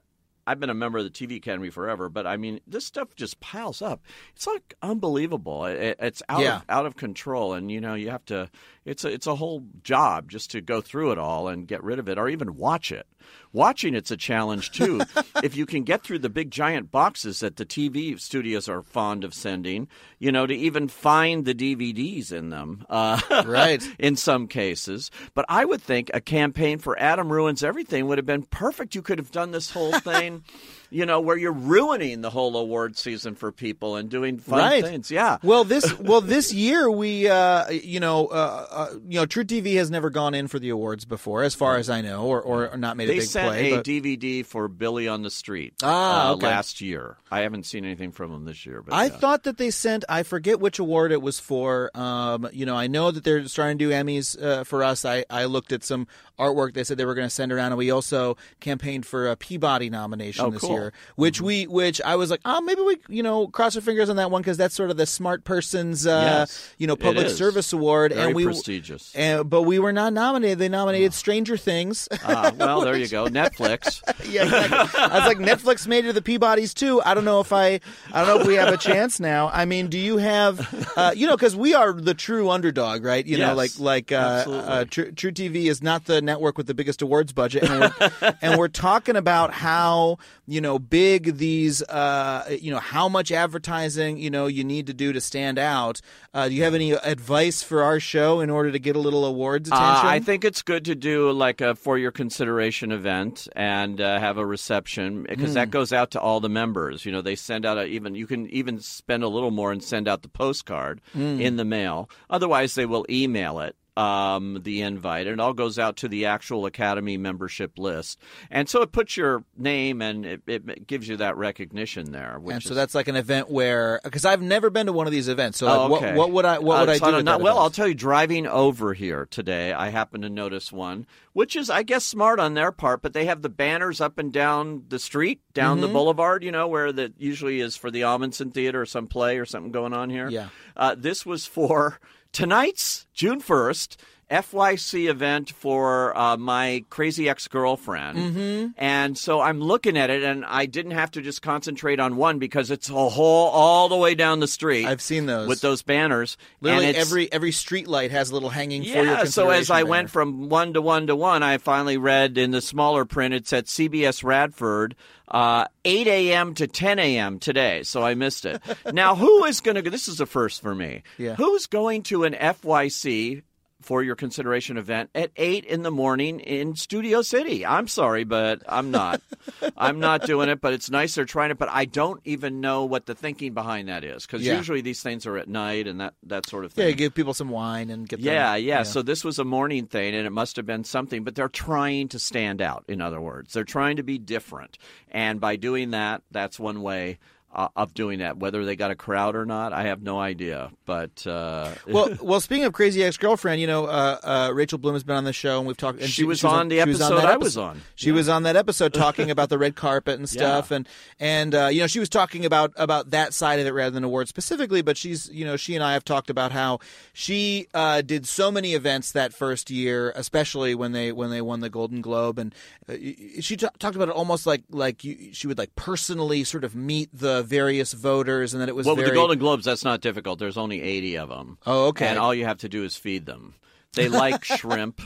[0.47, 3.39] I've been a member of the TV Academy forever, but I mean, this stuff just
[3.39, 4.01] piles up.
[4.35, 5.65] It's like unbelievable.
[5.65, 6.57] It, it's out Yeah.
[6.57, 8.49] of out of control, and you know, you have to.
[8.83, 11.99] It's a it's a whole job just to go through it all and get rid
[11.99, 13.05] of it, or even watch it.
[13.53, 15.01] Watching it's a challenge too.
[15.43, 19.23] if you can get through the big giant boxes that the TV studios are fond
[19.23, 23.83] of sending, you know, to even find the DVDs in them, uh, Right.
[23.99, 25.11] in some cases.
[25.35, 28.95] But I would think a campaign for Adam Ruins Everything would have been perfect.
[28.95, 30.43] You could have done this whole thing,
[30.89, 34.83] you know, where you're ruining the whole award season for people and doing fun Right.
[34.83, 35.11] things.
[35.11, 35.37] Yeah.
[35.43, 39.91] Well, this well this year we uh, you know uh, uh, you know truTV has
[39.91, 42.97] never gone in for the awards before, as far as I know, or, or not
[42.97, 43.71] made a They big sent play.
[43.71, 46.47] a but- DVD for Billy on the Street Ah, uh, okay.
[46.47, 47.17] last year.
[47.29, 48.81] I haven't seen anything from them this year.
[48.81, 49.09] But I yeah.
[49.17, 50.03] thought that they sent.
[50.09, 51.91] I forget which award it was for.
[51.97, 55.05] Um, you know, I know that they're starting to do Emmys uh, for us.
[55.05, 56.07] I, I looked at some
[56.41, 59.35] artwork they said they were going to send around, and we also campaigned for a
[59.35, 60.71] Peabody nomination Oh, this cool.
[60.71, 60.81] Mm-hmm.
[60.81, 64.09] year, which we which I was like, oh, maybe we you know cross our fingers
[64.09, 67.29] on that one because that's sort of the smart person's uh, Yes, you know public
[67.29, 69.13] service award, Very and we prestigious.
[69.15, 70.59] And, but we were not nominated.
[70.59, 72.07] They nominated Stranger Things.
[72.23, 73.27] Ah, well, there you go.
[73.27, 74.01] Netflix.
[74.29, 74.99] yeah, exactly.
[75.01, 77.01] I was like, Netflix made it to the Peabodys too.
[77.03, 77.79] I don't know if I,
[78.11, 79.49] I don't know if we have a chance now.
[79.53, 83.25] I mean, do you have, uh, you know, because we are the true underdog, right?
[83.25, 87.01] You know, like like uh, uh, True, truTV is not the network with the biggest
[87.01, 90.17] awards budget, and we're, and we're talking about how
[90.47, 94.93] you know big these, uh, you know, how much advertising you know you need to
[94.93, 95.99] do to stand out.
[96.33, 99.25] Uh, do you have any advice for our show in order to get a little
[99.25, 100.07] awards Uh, attention?
[100.07, 104.37] I think it's good to do like a for your consideration event and uh, have
[104.37, 105.55] a reception because Hmm.
[105.55, 107.05] that goes out to all the members.
[107.05, 109.83] You know, they send out a, even you can even spend a little more and
[109.83, 111.41] send out the postcard Hmm.
[111.41, 112.09] in the mail.
[112.29, 116.25] Otherwise, they will email it um, the invite, and it all goes out to the
[116.25, 118.19] actual Academy membership list.
[118.49, 122.37] And so it puts your name and it, it gives you that recognition there.
[122.39, 125.07] Which and so is- that's like an event where because I've never been to one
[125.07, 125.57] of these events.
[125.59, 126.15] So Oh, okay.
[126.15, 127.23] what, what would I what would Uh, I so do?
[127.23, 131.55] that well, I'll tell you, driving over here today, I happened to notice one, which
[131.57, 133.01] is, I guess, smart on their part.
[133.01, 135.87] But they have the banners up and down the street, down Mm-hmm.
[135.87, 136.43] the boulevard.
[136.43, 139.71] You know, where that usually is for the Ahmanson Theater or some play or something
[139.73, 140.29] going on here.
[140.29, 140.47] Yeah.
[140.77, 141.99] Uh, this was for
[142.31, 143.99] tonight's June first.
[144.31, 148.17] FYC event for uh, my crazy ex girlfriend.
[148.17, 148.67] Mm-hmm.
[148.77, 152.39] And so I'm looking at it, and I didn't have to just concentrate on one
[152.39, 154.85] because it's a whole all the way down the street.
[154.87, 155.47] I've seen those.
[155.47, 156.37] with those banners.
[156.61, 159.23] Literally every every street light has a little hanging for your yeah.
[159.25, 159.89] So as I banner.
[159.89, 163.33] went from one to one to one, I finally read in the smaller print.
[163.33, 164.95] It's at CBS Radford,
[165.27, 166.53] uh, 8 a.m.
[166.55, 167.39] to 10 a.m.
[167.39, 167.83] today.
[167.83, 168.61] So I missed it.
[168.93, 169.81] now, who is going to?
[169.81, 171.03] go This is a first for me.
[171.17, 171.35] Yeah.
[171.35, 173.43] Who's going to an FYC?
[173.81, 177.65] For your consideration event at eight in the morning in Studio City.
[177.65, 179.21] I'm sorry, but I'm not.
[179.77, 180.61] I'm not doing it.
[180.61, 181.57] But it's nice they're trying it.
[181.57, 184.57] But I don't even know what the thinking behind that is because Yeah.
[184.57, 186.87] usually these things are at night and that that sort of thing.
[186.87, 189.87] Yeah, give people some wine and get them, Yeah, yeah, So this was a morning
[189.87, 191.23] thing, and it must have been something.
[191.23, 192.85] But they're trying to stand out.
[192.87, 194.77] In other words, they're trying to be different,
[195.11, 197.17] and by doing that, that's one way.
[197.53, 200.71] Uh, of doing that, whether they got a crowd or not, I have no idea.
[200.85, 202.39] But uh, well, well.
[202.39, 205.57] Speaking of crazy ex-girlfriend, you know, uh, uh, Rachel Bloom has been on the show,
[205.57, 205.99] and we've talked.
[205.99, 207.81] And She was on the she was episode that I was on.
[207.95, 210.77] She was on that episode talking about the red carpet and stuff, Yeah.
[210.77, 210.87] and
[211.19, 214.05] and uh, you know, she was talking about about that side of it rather than
[214.05, 214.81] awards specifically.
[214.81, 216.79] But she's, you know, she and I have talked about how
[217.11, 221.59] she uh, did so many events that first year, especially when they when they won
[221.59, 222.55] the Golden Globe, and
[222.87, 222.93] uh,
[223.41, 226.75] she t- talked about it almost like like you, she would like personally sort of
[226.75, 229.83] meet the various voters, and that it was well, very with the Golden Globes, that's
[229.83, 230.39] not difficult.
[230.39, 231.57] There's only 80 of them.
[231.65, 232.07] Oh, okay.
[232.07, 233.55] And all you have to do is feed them.
[233.93, 235.01] They like shrimp,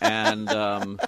[0.00, 0.98] and um,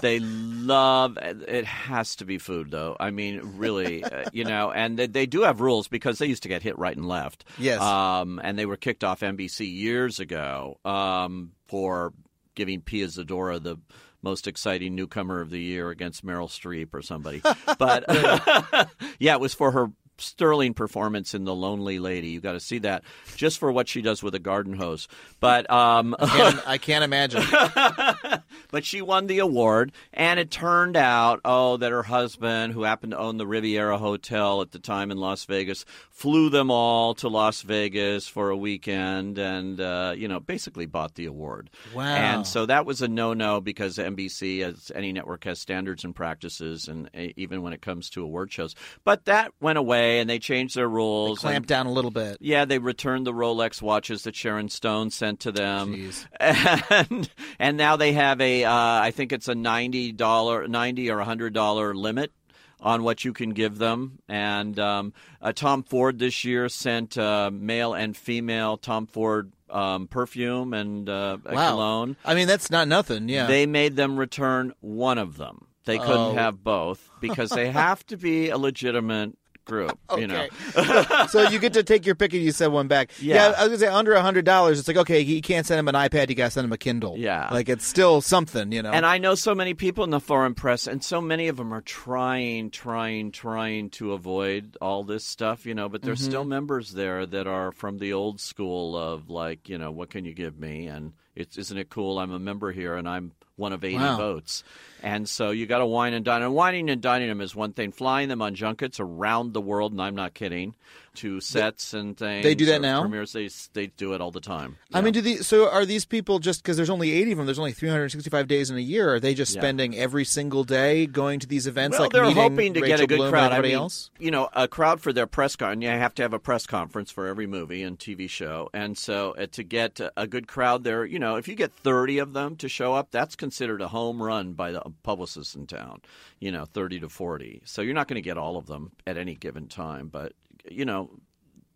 [0.00, 1.18] they love.
[1.20, 2.96] It has to be food, though.
[3.00, 4.70] I mean, really, uh, you know.
[4.70, 7.44] And they, they do have rules because they used to get hit right and left.
[7.58, 7.80] Yes.
[7.80, 12.12] Um, and they were kicked off NBC years ago um, for
[12.54, 13.78] giving Pia Zadora the
[14.22, 17.42] most exciting newcomer of the year against Meryl Streep or somebody.
[17.78, 18.04] But
[19.18, 22.28] yeah, it was for her sterling performance in The Lonely Lady.
[22.28, 23.02] You got to see that
[23.36, 25.08] just for what she does with a garden hose.
[25.40, 27.42] But um, Can't- I can't imagine.
[28.70, 33.12] but she won the award, and it turned out, oh, that her husband, who happened
[33.12, 37.28] to own the Riviera Hotel at the time in Las Vegas, flew them all to
[37.28, 41.70] Las Vegas for a weekend, and uh, you know, basically bought the award.
[41.94, 42.04] Wow.
[42.04, 46.88] And so that was a no-no because NBC, as any network, has standards and practices,
[46.88, 48.74] and even when it comes to award shows.
[49.04, 51.38] But that went away, and they changed their rules.
[51.38, 52.38] Clamp and- down a little bit.
[52.40, 56.26] yeah, they returned the Rolex watches that Sharon Stone sent to them, Jeez.
[57.08, 61.20] and and now they have a uh, I think it's a ninety dollar, ninety or
[61.20, 62.32] hundred dollar limit
[62.80, 64.18] on what you can give them.
[64.28, 70.08] And um, uh, Tom Ford this year sent uh, male and female Tom Ford um,
[70.08, 71.70] perfume and uh, a Wow.
[71.70, 72.16] cologne.
[72.24, 73.28] I mean, that's not nothing.
[73.28, 73.46] Yeah.
[73.46, 75.66] They made them return one of them.
[75.84, 76.32] They couldn't Oh.
[76.34, 79.98] have both because they have to be a legitimate group.
[80.16, 80.46] You know.
[81.28, 83.12] so you get to take your pick and you send one back.
[83.20, 83.54] Yeah.
[83.56, 84.78] I was gonna say under a hundred dollars.
[84.78, 86.28] It's like okay, you can't send him an iPad.
[86.28, 87.16] You gotta send him a Kindle.
[87.16, 87.48] Yeah.
[87.50, 88.90] like it's still something, you know.
[88.90, 91.72] And I know so many people in the foreign press, and so many of them
[91.72, 95.88] are trying, trying, trying to avoid all this stuff, you know.
[95.88, 96.50] But there's still mm-hmm.
[96.50, 100.34] members there that are from the old school of like, you know, what can you
[100.34, 100.86] give me?
[100.86, 102.18] And it's isn't it cool?
[102.18, 104.16] I'm a member here, and I'm one of 80 Wow.
[104.16, 104.64] votes.
[105.02, 106.42] And so you got to wine and dine.
[106.42, 107.92] And wining and dining them is one thing.
[107.92, 110.74] Flying them on junkets around the world, and I'm not kidding,
[111.16, 112.42] to sets and things.
[112.44, 113.00] they do that now?
[113.02, 114.76] Premieres, they they do it all the time.
[114.92, 115.04] I Yeah.
[115.04, 115.46] mean, do these?
[115.46, 117.46] So are these people just because there's only eighty of them?
[117.46, 119.14] There's only 365 days in a year.
[119.14, 119.60] Are they just Yeah.
[119.60, 121.94] spending every single day going to these events?
[121.98, 123.52] Well, like they're hoping to Rachel get a good Bloom crowd.
[123.52, 124.10] I everybody mean, else.
[124.18, 125.80] you know, a crowd for their press con.
[125.82, 129.34] You have to have a press conference for every movie and TV show, and so
[129.38, 132.54] uh, to get a, good crowd there, you know, if you get thirty of them
[132.56, 136.02] to show up, that's considered a home run by the publicists in town.
[136.38, 137.62] You know, thirty to forty.
[137.64, 140.32] So you're not going to get all of them at any given time, but
[140.70, 141.10] you know.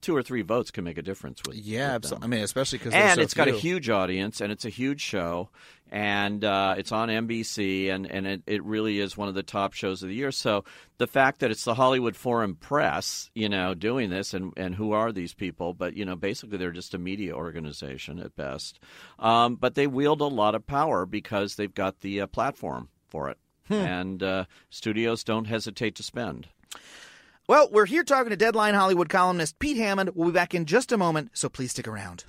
[0.00, 2.27] Two or three votes can make a difference with Yeah, with absolutely.
[2.27, 5.00] I mean, especially because and so it's got a huge audience and it's a huge
[5.00, 5.48] show
[5.94, 9.74] and uh, it's on NBC and, and it, it really is one of the top
[9.74, 10.33] shows of the year.
[10.33, 10.64] So
[10.98, 14.90] the fact that it's the Hollywood Foreign Press, you know, doing this and, and who
[14.90, 15.72] are these people?
[15.72, 18.81] But, you know, basically they're just a media organization at best.
[19.20, 23.31] Um, but they wield a lot of power because they've got the uh, platform for
[23.31, 23.38] it.
[23.70, 26.48] And uh, studios don't hesitate to spend.
[27.46, 30.11] Well, we're here talking to Deadline Hollywood columnist Pete Hammond.
[30.14, 32.24] We'll be back in just a moment, so please stick around.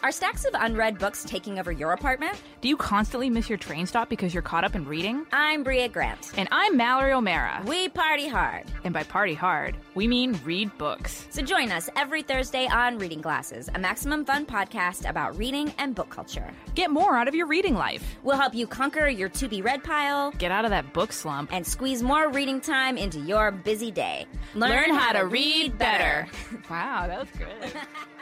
[0.00, 2.40] Are stacks of unread books taking over your apartment?
[2.60, 5.26] Do you constantly miss your train stop because you're caught up in reading?
[5.32, 6.30] I'm Brea Grant.
[6.36, 7.62] And I'm Mallory O'Meara.
[7.66, 8.64] We party hard.
[8.84, 11.26] And by party hard, we mean read books.
[11.30, 15.96] So join us every Thursday on Reading Glasses, a maximum fun podcast about reading and
[15.96, 16.48] book culture.
[16.76, 18.16] Get more out of your reading life.
[18.22, 21.52] We'll help you conquer your to be read pile, get out of that book slump,
[21.52, 24.26] and squeeze more reading time into your busy day.
[24.54, 26.28] Learn, Learn how, how, to read better.
[26.50, 26.62] better.
[26.70, 27.72] wow, that was good.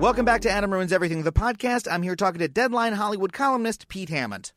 [0.00, 1.86] Welcome back to Adam Ruins Everything, the podcast.
[1.90, 4.52] I'm here talking to Deadline Hollywood columnist Pete Hammond.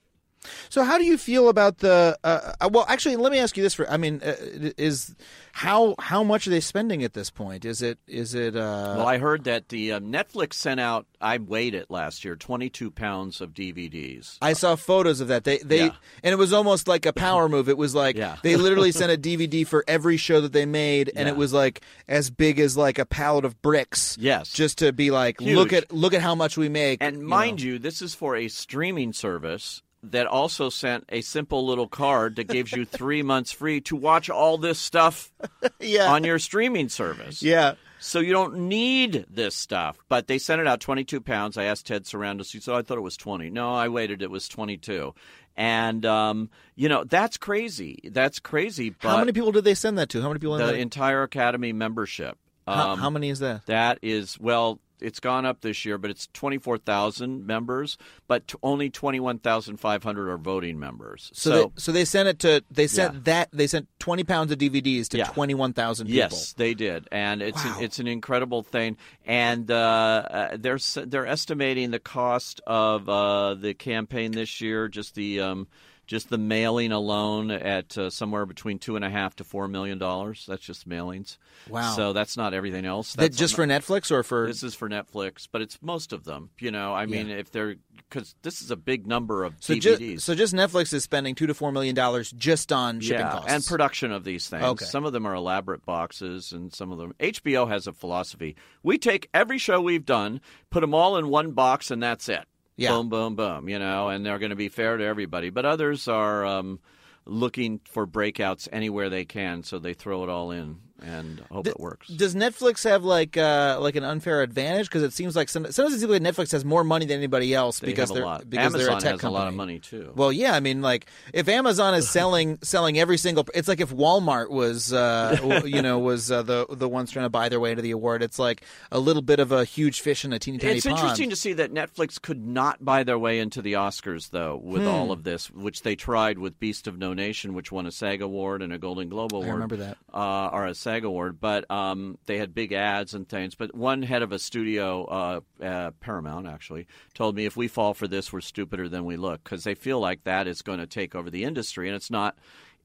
[0.70, 2.18] So, how do you feel about the?
[2.24, 4.36] Uh, uh, well, actually, let me ask you this: for I mean, uh,
[4.78, 5.16] is
[5.58, 7.66] how how much are they spending at this point?
[7.66, 8.56] Is it is it?
[8.56, 8.94] Uh...
[8.98, 11.08] Well, I heard that the uh, Netflix sent out.
[11.20, 14.38] I weighed it last year, twenty two pounds of DVDs.
[14.40, 15.46] I saw photos of that.
[15.46, 15.96] They they yeah.
[16.24, 17.70] and it was almost like a power move.
[17.70, 18.38] It was like yeah.
[18.44, 21.34] they literally sent a DVD for every show that they made, and yeah.
[21.34, 24.16] it was like as big as like a pallet of bricks.
[24.20, 25.56] Yes, just to be like, Huge.
[25.56, 27.02] look at look at how much we make.
[27.02, 27.74] And mind you, know.
[27.74, 32.48] you, this is for a streaming service that also sent a simple little card that
[32.48, 35.32] gives you three months free to watch all this stuff
[35.80, 36.12] yeah.
[36.12, 37.42] on your streaming service.
[37.42, 37.76] Yeah.
[38.00, 39.98] So you don't need this stuff.
[40.08, 41.58] But they sent it out 22 pounds.
[41.58, 42.52] I asked Ted Sarandos.
[42.52, 43.50] He said, I thought it was 20.
[43.50, 44.22] No, I waited.
[44.22, 45.14] It was 22.
[45.56, 48.00] And, um, you know, that's crazy.
[48.12, 48.92] That's crazy.
[48.92, 50.22] But How many people did they send that to?
[50.22, 50.58] How many people?
[50.58, 52.38] The entire Academy membership.
[52.68, 53.66] How, um, how, many is that?
[53.68, 58.90] That is well, it's gone up this year, but it's 24,000 members, but t- only
[58.90, 61.32] 21,500 are voting members.
[61.34, 63.20] So, so, they, so they sent it to they sent yeah.
[63.24, 65.26] that they sent 20 pounds of DVDs to yeah.
[65.26, 66.18] 21,000 people.
[66.18, 67.78] Yes, they did, and it's wow.
[67.78, 68.98] an, it's an incredible thing.
[69.26, 75.16] And uh, uh, they're they're estimating the cost of uh, the campaign this year, just
[75.16, 75.68] the um,
[76.08, 79.98] just the mailing alone at uh, somewhere between two and a half to four million
[79.98, 80.46] dollars.
[80.48, 81.38] That's just mailings.
[81.70, 81.94] Wow!
[81.96, 83.14] So that's not everything else.
[83.14, 86.14] That's that just not, for Netflix or for this is for Netflix, but it's most
[86.14, 86.50] of them.
[86.60, 87.36] You know, I mean, yeah.
[87.36, 87.76] if they're
[88.10, 89.82] because this is a big number of so DVDs.
[89.82, 93.32] Just, so just Netflix is spending two to four million dollars just on shipping yeah,
[93.32, 94.64] costs and production of these things.
[94.64, 94.86] Okay.
[94.86, 97.14] Some of them are elaborate boxes, and some of them.
[97.20, 100.40] HBO has a philosophy: we take every show we've done,
[100.70, 102.46] put them all in one box, and that's it.
[102.78, 102.92] Yeah.
[102.92, 103.68] Boom, boom, boom.
[103.70, 105.50] You know, and they're going to be fair to everybody.
[105.50, 106.80] But others are um,
[107.26, 111.72] looking for breakouts anywhere they can, so they throw it all in and hope D-
[111.72, 112.08] it works.
[112.08, 114.88] Does Netflix have like uh, like an unfair advantage?
[114.88, 117.54] Because it seems like some, sometimes it seems like Netflix has more money than anybody
[117.54, 119.36] else they because they're because Amazon they're a tech has company.
[119.36, 120.12] a lot of money too.
[120.16, 123.92] Well, yeah, I mean, like if Amazon is selling selling every single, it's like if
[123.92, 127.72] Walmart was uh, you know was uh, the the ones trying to buy their way
[127.72, 128.24] into the award.
[128.24, 130.96] It's like a little bit of a huge fish in a teeny tiny it's pond.
[130.96, 134.56] It's interesting to see that Netflix could not buy their way into the Oscars though
[134.56, 134.88] with hmm.
[134.88, 138.22] all of this, which they tried with Beast of No Nation, which won a SAG
[138.22, 139.50] award and a Golden Globe award.
[139.50, 143.28] I remember that, uh, or a SAG award, but um, they had big ads and
[143.28, 143.56] things.
[143.56, 147.94] But one head of a studio, uh, uh, Paramount actually, told me if we fall
[147.94, 150.88] for this, we're stupider than we look because they feel like that is going to
[150.88, 152.38] take over the industry, and it's not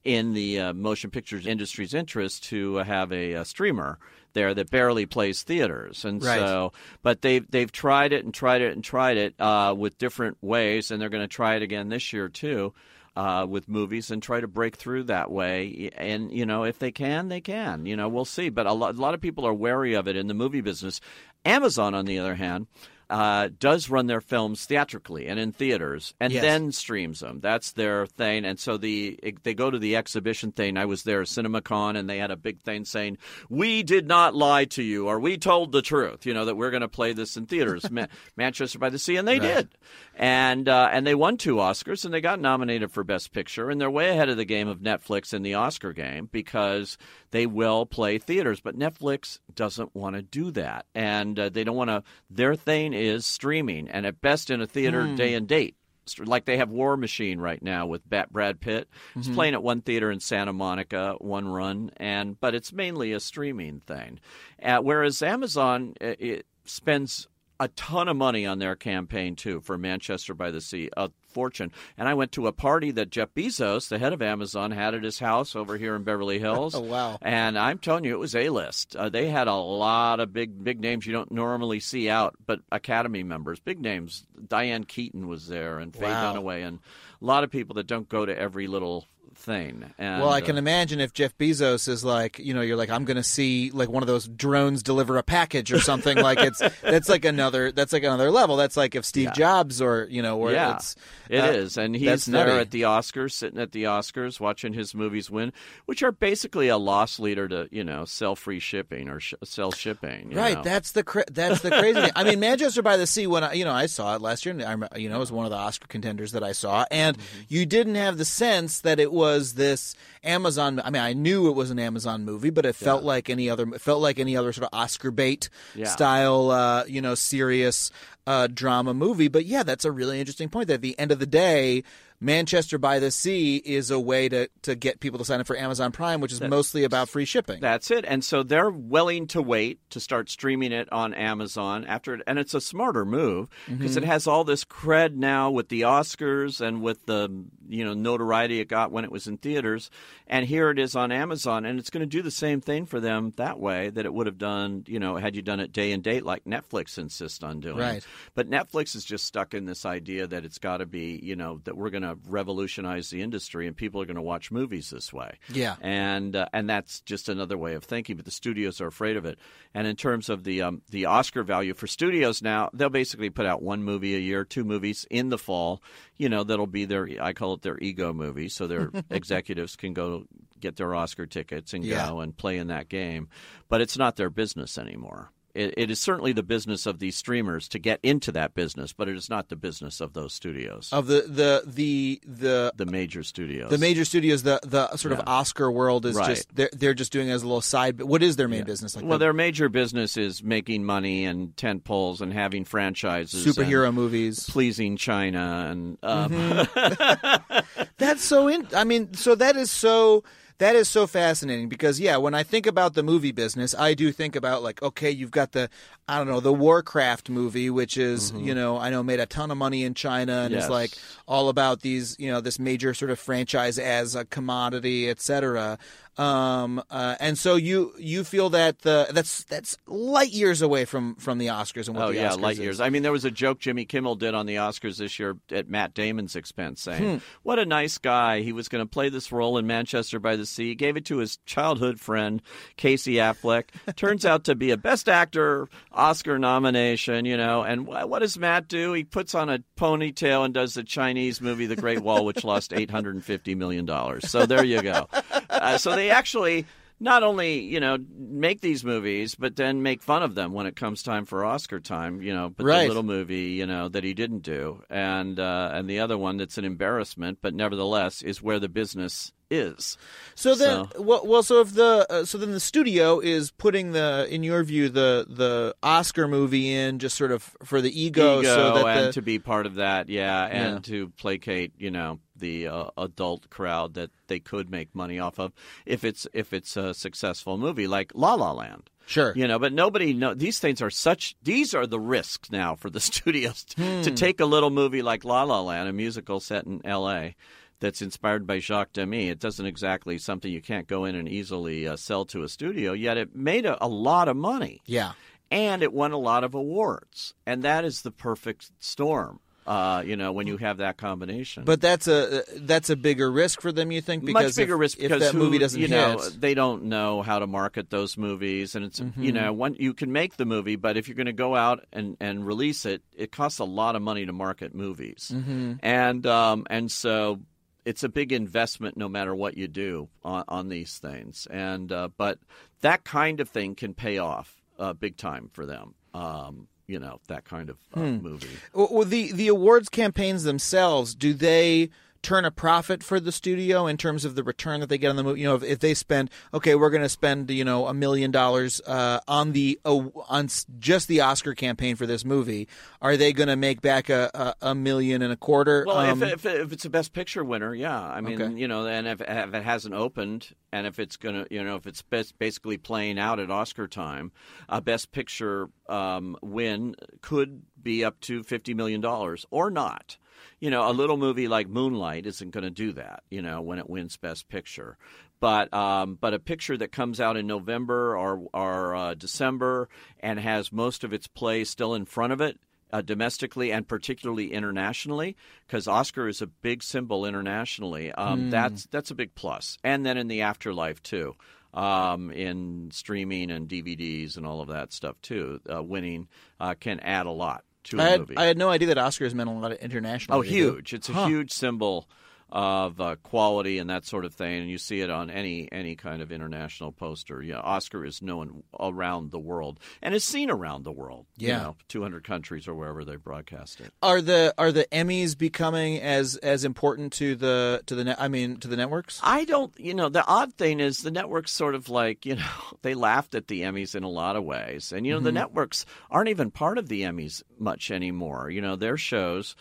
[0.03, 3.97] in the uh, motion pictures industry's interest to have a, a, streamer
[4.33, 6.39] there that barely plays theaters, and right.
[6.39, 10.37] so but they've they've tried it and tried it and tried it uh, with different
[10.41, 12.73] ways, and they're going to try it again this year too
[13.15, 15.89] uh, with movies and try to break through that way.
[15.95, 17.85] And you know, if they can, they can.
[17.85, 18.49] You know, we'll see.
[18.49, 20.99] But a lot, a lot of people are wary of it in the movie business.
[21.45, 22.67] Amazon, on the other hand,
[23.09, 26.41] uh, does run their films theatrically and in theaters, and yes.
[26.41, 27.39] then streams them.
[27.41, 28.43] That's their thing.
[28.43, 30.77] And so the they go to the exhibition thing.
[30.77, 34.33] I was there at CinemaCon, and they had a big thing saying, "We did not
[34.33, 37.13] lie to you, or we told the truth." You know that we're going to play
[37.13, 39.55] this in theaters, Ma- Manchester by the Sea, and they right.
[39.55, 39.75] did.
[40.15, 43.81] And uh, and they won two Oscars, and they got nominated for Best Picture, and
[43.81, 46.99] they're way ahead of the game of Netflix in the Oscar game because
[47.31, 51.75] they will play theaters, but Netflix doesn't want to do that, and uh, they don't
[51.75, 52.03] want to.
[52.29, 55.15] Their thing is streaming, and at best in a theater Hmm.
[55.15, 55.75] day and date.
[56.19, 58.89] Like they have War Machine right now with Brad Pitt.
[59.15, 59.33] He's Mm-hmm.
[59.35, 63.79] playing at one theater in Santa Monica, one run, and but it's mainly a streaming
[63.79, 64.19] thing.
[64.61, 67.27] Uh, whereas Amazon uh, it spends
[67.63, 71.71] a ton of money on their campaign too for Manchester by the Sea, a fortune.
[71.97, 75.03] And I went to a party that Jeff Bezos, the head of Amazon, had at
[75.03, 76.73] his house over here in Beverly Hills.
[76.75, 77.17] Oh, wow.
[77.21, 78.95] And I'm telling you, it was a list.
[78.95, 82.59] Uh, they had a lot of big big names you don't normally see out, but
[82.71, 84.25] Academy members, big names.
[84.47, 86.33] Diane Keaton was there, and Faye Wow.
[86.35, 86.79] Dunaway, and
[87.21, 89.05] a lot of people that don't go to every little
[89.35, 89.83] thing.
[89.97, 92.89] And, Well, I can uh, imagine if Jeff Bezos is like, you know, you're like,
[92.91, 96.17] I'm going to see like one of those drones deliver a package or something.
[96.17, 98.57] like it's that's like another that's like another level.
[98.57, 99.31] That's like if Steve Yeah.
[99.33, 100.75] Jobs or you know, where Yeah.
[100.75, 100.95] it's
[101.29, 102.59] It Uh, is, and he's there nutty.
[102.59, 105.53] at the Oscars, sitting at the Oscars, watching his movies win,
[105.85, 109.71] which are basically a loss leader to you know sell free shipping or sh- sell
[109.71, 110.31] shipping.
[110.31, 110.63] you Right, know.
[110.63, 112.11] that's the cra- that's the crazy thing.
[112.15, 113.27] I mean, Manchester by the Sea.
[113.27, 114.53] When I, you know, I saw it last year.
[114.57, 117.17] And I, you know, it was one of the Oscar contenders that I saw, and
[117.17, 117.41] Mm-hmm.
[117.49, 120.81] you didn't have the sense that it was this Amazon.
[120.83, 123.67] I mean, I knew it was an Amazon movie, but it felt like any other.
[123.73, 125.85] It felt like any other sort of Oscar bait Yeah.
[125.87, 127.91] style, uh, you know, serious
[128.25, 129.27] uh, drama movie.
[129.27, 130.67] But yeah, that's a really interesting point.
[130.67, 131.83] That at the end of the day.
[132.23, 135.57] Manchester by the Sea is a way to, to get people to sign up for
[135.57, 137.59] Amazon Prime, which is mostly about free shipping.
[137.59, 138.05] That's it.
[138.07, 142.21] And so they're willing to wait to start streaming it on Amazon after it.
[142.25, 144.03] And it's a smarter move because Mm-hmm.
[144.05, 147.29] it has all this cred now with the Oscars and with the
[147.67, 149.89] you know notoriety it got when it was in theaters.
[150.27, 152.99] And here it is on Amazon, and it's going to do the same thing for
[152.99, 155.91] them that way that it would have done, you know, had you done it day
[155.91, 157.77] and date like Netflix insists on doing.
[157.77, 158.05] Right.
[158.33, 161.59] But Netflix is just stuck in this idea that it's got to be, you know,
[161.65, 165.11] that we're going to revolutionize the industry and people are going to watch movies this
[165.11, 165.75] way Yeah.
[165.81, 168.15] and uh, and that's just another way of thinking.
[168.15, 169.37] But the studios are afraid of it.
[169.73, 173.45] And in terms of the um, the Oscar value for studios now, they'll basically put
[173.45, 175.81] out one movie a year, two movies in the fall.
[176.17, 179.93] You know, that'll be their I call it their ego movie, so their executives can
[179.93, 180.25] go
[180.59, 182.07] get their Oscar tickets and Yeah.
[182.07, 183.27] go and play in that game.
[183.67, 185.31] But it's not their business anymore.
[185.55, 189.07] It, it is certainly the business of these streamers to get into that business, but
[189.07, 193.21] it is not the business of those studios, Of the the the the the major
[193.23, 193.69] studios.
[193.69, 196.29] the major studios, the the sort of Oscar world is Right.
[196.29, 197.97] just they're they're just doing it as a little side.
[197.97, 198.95] But What is their main business?
[198.95, 203.45] Like well, the their major business is making money and tent poles and having franchises,
[203.45, 204.49] superhero movies.
[204.49, 207.83] pleasing China, and um, Mm-hmm.
[207.97, 208.47] That's so.
[208.47, 210.23] In, I mean, so that is so.
[210.63, 214.13] That is so fascinating because yeah, when I think about the movie business, I do
[214.13, 215.69] think about like okay, you've got the
[216.07, 219.51] I don't know the Warcraft movie, which is you know I know made a ton
[219.51, 220.91] of money in China and is like
[221.27, 225.77] all about these you know this major sort of franchise as a commodity, etc.
[226.15, 231.15] Um, uh, and so you you feel that the that's that's light years away from
[231.15, 232.59] from the Oscars and what oh the yeah, Oscars light is.
[232.59, 232.81] years.
[232.81, 235.67] I mean, there was a joke Jimmy Kimmel did on the Oscars this year at
[235.69, 237.17] Matt Damon's expense, saying, Hmm.
[237.41, 238.41] "What a nice guy!
[238.41, 240.75] He was going to play this role in Manchester by the Sea.
[240.75, 242.43] Gave it to his childhood friend
[242.77, 243.65] Casey Affleck.
[243.95, 247.25] Turns out to be a Best Actor Oscar nomination.
[247.25, 248.93] You know, and wh- what does Matt do?
[248.93, 252.73] He puts on a ponytail and does the Chinese movie The Great Wall, which lost
[252.73, 254.29] eight hundred and fifty million dollars.
[254.29, 255.07] So there you go.
[255.49, 256.65] Uh, so they actually."
[257.03, 260.75] Not only you know make these movies, but then make fun of them when it
[260.75, 262.21] comes time for Oscar time.
[262.21, 262.81] You know, but Right.
[262.83, 266.37] the little movie you know that he didn't do, and uh, and the other one
[266.37, 269.97] that's an embarrassment, but nevertheless is where the business is.
[270.33, 273.91] So then, So- well, well, so if the uh, so then the studio is putting
[273.91, 278.39] the, in your view, the the Oscar movie in just sort of for the ego,
[278.39, 280.79] Ego so that and the to be part of that, yeah, and Yeah.
[280.95, 285.51] to placate you know the uh, adult crowd that they could make money off of
[285.85, 288.89] if it's if it's a successful movie like La La Land.
[289.05, 292.75] sure, You know, but nobody know these things are such these are the risks now
[292.75, 294.01] for the studios to, Hmm.
[294.03, 297.35] to take a little movie like La La Land, a musical set in L.A.
[297.79, 299.29] that's inspired by Jacques Demy.
[299.29, 302.93] It doesn't exactly something you can't go in and easily uh, sell to a studio.
[302.93, 305.11] Yet it made a, a lot of money yeah.
[305.51, 309.39] and it won a lot of awards, and that is the perfect storm.
[309.65, 311.63] Uh, you know, when you have that combination.
[311.63, 314.25] But that's a that's a bigger risk for them, you think?
[314.25, 315.95] Because much bigger if, risk if because that who- movie doesn't you hit.
[315.95, 319.33] know they don't know how to market those movies and it's you Mm-hmm.
[319.35, 322.17] know one you can make the movie but if you're going to go out and
[322.19, 325.73] and release it it costs a lot of money to market movies Mm-hmm.
[325.81, 327.39] and um and so
[327.85, 332.09] it's a big investment no matter what you do on, on these things and uh,
[332.17, 332.37] but
[332.81, 337.19] that kind of thing can pay off uh, big time for them um you know
[337.27, 338.17] that kind of uh, Hmm.
[338.17, 341.89] movie Well, well, the the awards campaigns themselves, do they
[342.23, 345.15] turn a profit for the studio in terms of the return that they get on
[345.17, 345.41] the movie?
[345.41, 348.31] You know, if, if they spend, okay, we're going to spend you know a million
[348.31, 350.47] dollars uh, on the uh, on
[350.79, 352.67] just the Oscar campaign for this movie,
[353.01, 355.83] are they going to make back a, a, a million and a quarter?
[355.85, 358.01] Well, Um, if, if if it's a Best Picture winner, yeah.
[358.01, 358.53] I mean, Okay.
[358.59, 361.85] you know, and if, if it hasn't opened, and if it's gonna, you know, if
[361.85, 364.31] it's bas- basically playing out at Oscar time,
[364.69, 370.17] a Best Picture um, win could be up to fifty million dollars or not.
[370.59, 373.23] You know, a little movie like Moonlight isn't going to do that.
[373.29, 374.97] You know, when it wins Best Picture.
[375.39, 379.89] But um, but a picture that comes out in November or or uh, December
[380.21, 382.57] and has most of its play still in front of it,
[382.93, 385.35] uh, domestically and particularly internationally,
[385.67, 388.13] because Oscar is a big symbol internationally.
[388.13, 389.75] Um, That's that's a big plus.
[389.75, 391.35] plus, and then in the afterlife too,
[391.73, 395.59] um, in streaming and DVDs and all of that stuff too.
[395.69, 396.27] Uh, winning
[396.59, 398.37] uh, can add a lot to a had, movie.
[398.37, 400.37] I had no idea that Oscars meant a lot of international.
[400.37, 400.93] Oh, huge!
[400.93, 402.07] It's a huge symbol
[402.53, 405.95] of uh, quality and that sort of thing, and you see it on any any
[405.95, 407.41] kind of international poster.
[407.41, 411.25] Yeah, Oscar is known around the world and is seen around the world.
[411.35, 411.47] Yeah.
[411.47, 413.91] you know, two hundred countries or wherever they broadcast it.
[414.03, 418.17] Are the are the Emmys becoming as as important to the to the net?
[418.19, 419.19] I mean, to the networks?
[419.23, 422.45] I don't, you know, the odd thing is the networks sort of like, you know,
[422.83, 424.91] they laughed at the Emmys in a lot of ways.
[424.91, 425.35] And, you know, the Mm-hmm.
[425.37, 428.51] networks aren't even part of the Emmys much anymore.
[428.51, 429.55] You know, their shows.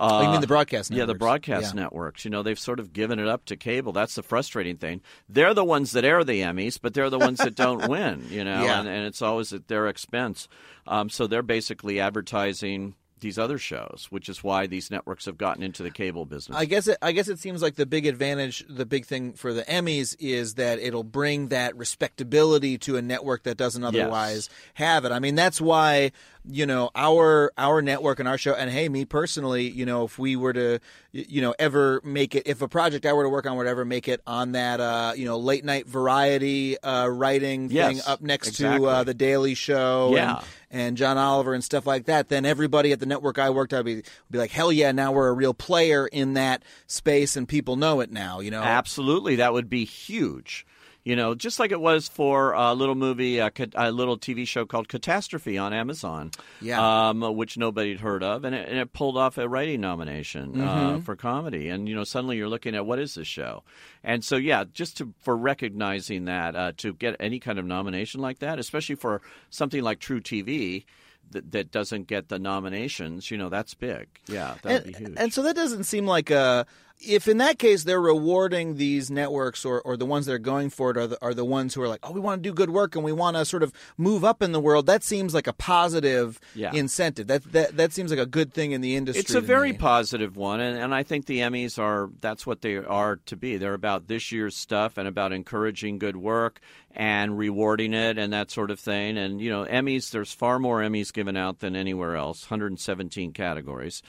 [0.00, 0.98] Oh, you uh, mean the broadcast Networks.
[1.00, 1.82] Yeah, the broadcast Yeah.
[1.82, 2.24] networks.
[2.24, 3.92] You know, they've sort of given it up to cable.
[3.92, 5.00] That's the frustrating thing.
[5.28, 8.44] They're the ones that air the Emmys, but they're the ones that don't win, you
[8.44, 8.78] know, Yeah.
[8.80, 10.48] and, and it's always at their expense.
[10.86, 15.60] Um, so they're basically advertising these other shows, which is why these networks have gotten
[15.64, 16.56] into the cable business.
[16.56, 19.52] I guess it, I guess it seems like the big advantage, the big thing for
[19.52, 25.04] the Emmys is that it'll bring that respectability to a network that doesn't otherwise have
[25.04, 25.10] it.
[25.10, 26.12] I mean, that's why
[26.50, 28.54] you know our our network and our show.
[28.54, 30.78] And hey, me personally, you know, if we were to
[31.12, 33.84] you know ever make it, if a project I were to work on would ever
[33.84, 38.20] make it on that uh, you know late night variety uh, writing Yes, thing up
[38.20, 38.78] next exactly.
[38.80, 40.38] to uh, the Daily Show, Yeah.
[40.70, 43.72] and, and John Oliver and stuff like that, then everybody at the network I worked
[43.72, 46.62] at would be, would be like, hell yeah, now we're a real player in that
[46.86, 48.62] space and people know it now, you know?
[48.62, 50.66] Absolutely, that would be huge.
[51.08, 54.66] You know, just like it was for a little movie, a, a little TV show
[54.66, 57.08] called Catastrophe on Amazon, Yeah.
[57.08, 60.52] um, which nobody had heard of, and it, and it pulled off a writing nomination
[60.52, 60.68] Mm-hmm.
[60.68, 61.70] uh, for comedy.
[61.70, 63.62] And you know, suddenly you're looking at what is this show?
[64.04, 68.20] And so, yeah, just to, for recognizing that, uh, to get any kind of nomination
[68.20, 70.84] like that, especially for something like truTV.
[71.30, 74.08] That, that doesn't get the nominations, you know, that's big.
[74.28, 75.14] Yeah, that'd and, be huge.
[75.18, 76.64] and so that doesn't seem like a.
[77.00, 80.70] If in that case they're rewarding these networks or, or the ones that are going
[80.70, 82.52] for it are the, are the ones who are like, oh, we want to do
[82.52, 85.32] good work and we want to sort of move up in the world, that seems
[85.32, 86.72] like a positive Yeah.
[86.74, 87.26] incentive.
[87.28, 89.20] That, that that seems like a good thing in the industry.
[89.20, 89.78] It's a very me.
[89.78, 93.56] positive one, and, and I think the Emmys are that's what they are to be.
[93.58, 96.60] They're about this year's stuff and about encouraging good work
[96.96, 99.16] and rewarding it and that sort of thing.
[99.16, 102.50] And you know, Emmys, there's far more Emmys given out than anywhere else.
[102.50, 104.02] 117 categories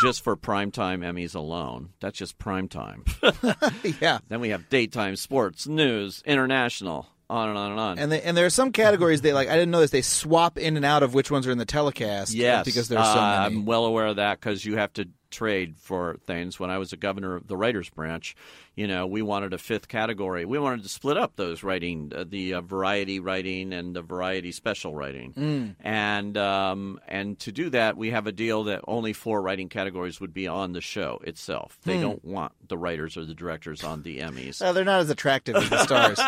[0.00, 1.90] just for primetime Emmys alone.
[2.00, 3.06] That's just primetime.
[4.00, 4.18] yeah.
[4.28, 7.98] then we have daytime sports, news, international, on and on and on.
[7.98, 9.48] And they, and there are some categories they like.
[9.48, 9.90] I didn't know this.
[9.90, 12.32] They swap in and out of which ones are in the telecast.
[12.34, 13.56] Yes, because there's so uh, many.
[13.56, 16.60] I'm well aware of that because you have to trade for things.
[16.60, 18.36] When I was a governor of the writers branch,
[18.76, 20.44] you know, we wanted a fifth category.
[20.44, 24.52] We wanted to split up those writing, uh, the uh, variety writing and the variety
[24.52, 25.76] special writing, Mm.
[25.80, 30.20] and um, and to do that, we have a deal that only four writing categories
[30.20, 31.78] would be on the show itself.
[31.84, 31.90] Hmm.
[31.90, 34.60] They don't want the writers or the directors on the Emmys.
[34.60, 36.20] Uh, they're not as attractive as the stars.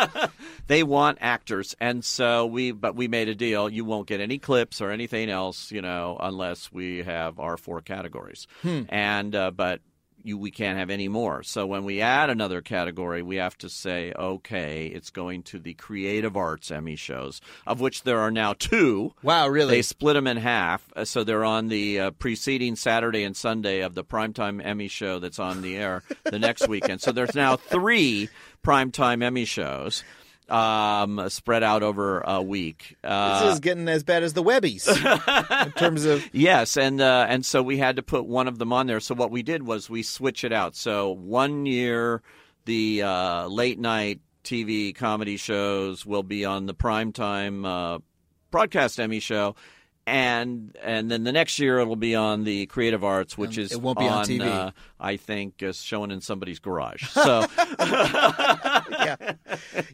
[0.67, 4.37] they want actors and so we but we made a deal you won't get any
[4.39, 9.81] clips or anything else you know unless we have our four categories and uh, but
[10.23, 11.43] you, we can't have any more.
[11.43, 15.73] So when we add another category, we have to say, okay, it's going to the
[15.73, 19.13] creative arts Emmy shows, of which there are now two.
[19.23, 19.75] Wow, really?
[19.75, 23.81] They split them in half, uh, so they're on the uh, preceding Saturday and Sunday
[23.81, 27.01] of the primetime Emmy show that's on the air the next weekend.
[27.01, 28.29] So there's now three
[28.63, 30.03] primetime Emmy shows
[30.51, 32.97] um, spread out over a week.
[33.03, 34.87] Uh, this is getting as bad as the Webbies
[35.65, 36.27] in terms of.
[36.33, 38.99] Yes, and uh, and so we had to put one of them on there.
[38.99, 40.75] So what we did was we switch it out.
[40.75, 42.21] So one year,
[42.65, 47.99] the uh, late night TV comedy shows will be on the primetime uh,
[48.51, 49.55] broadcast Emmy show.
[50.09, 53.71] And and then the next year it'll be on the creative arts, which And is
[53.71, 54.41] it won't be on TV.
[54.45, 57.03] Uh, I think uh, showing in somebody's garage.
[57.09, 57.45] So
[57.79, 59.15] yeah,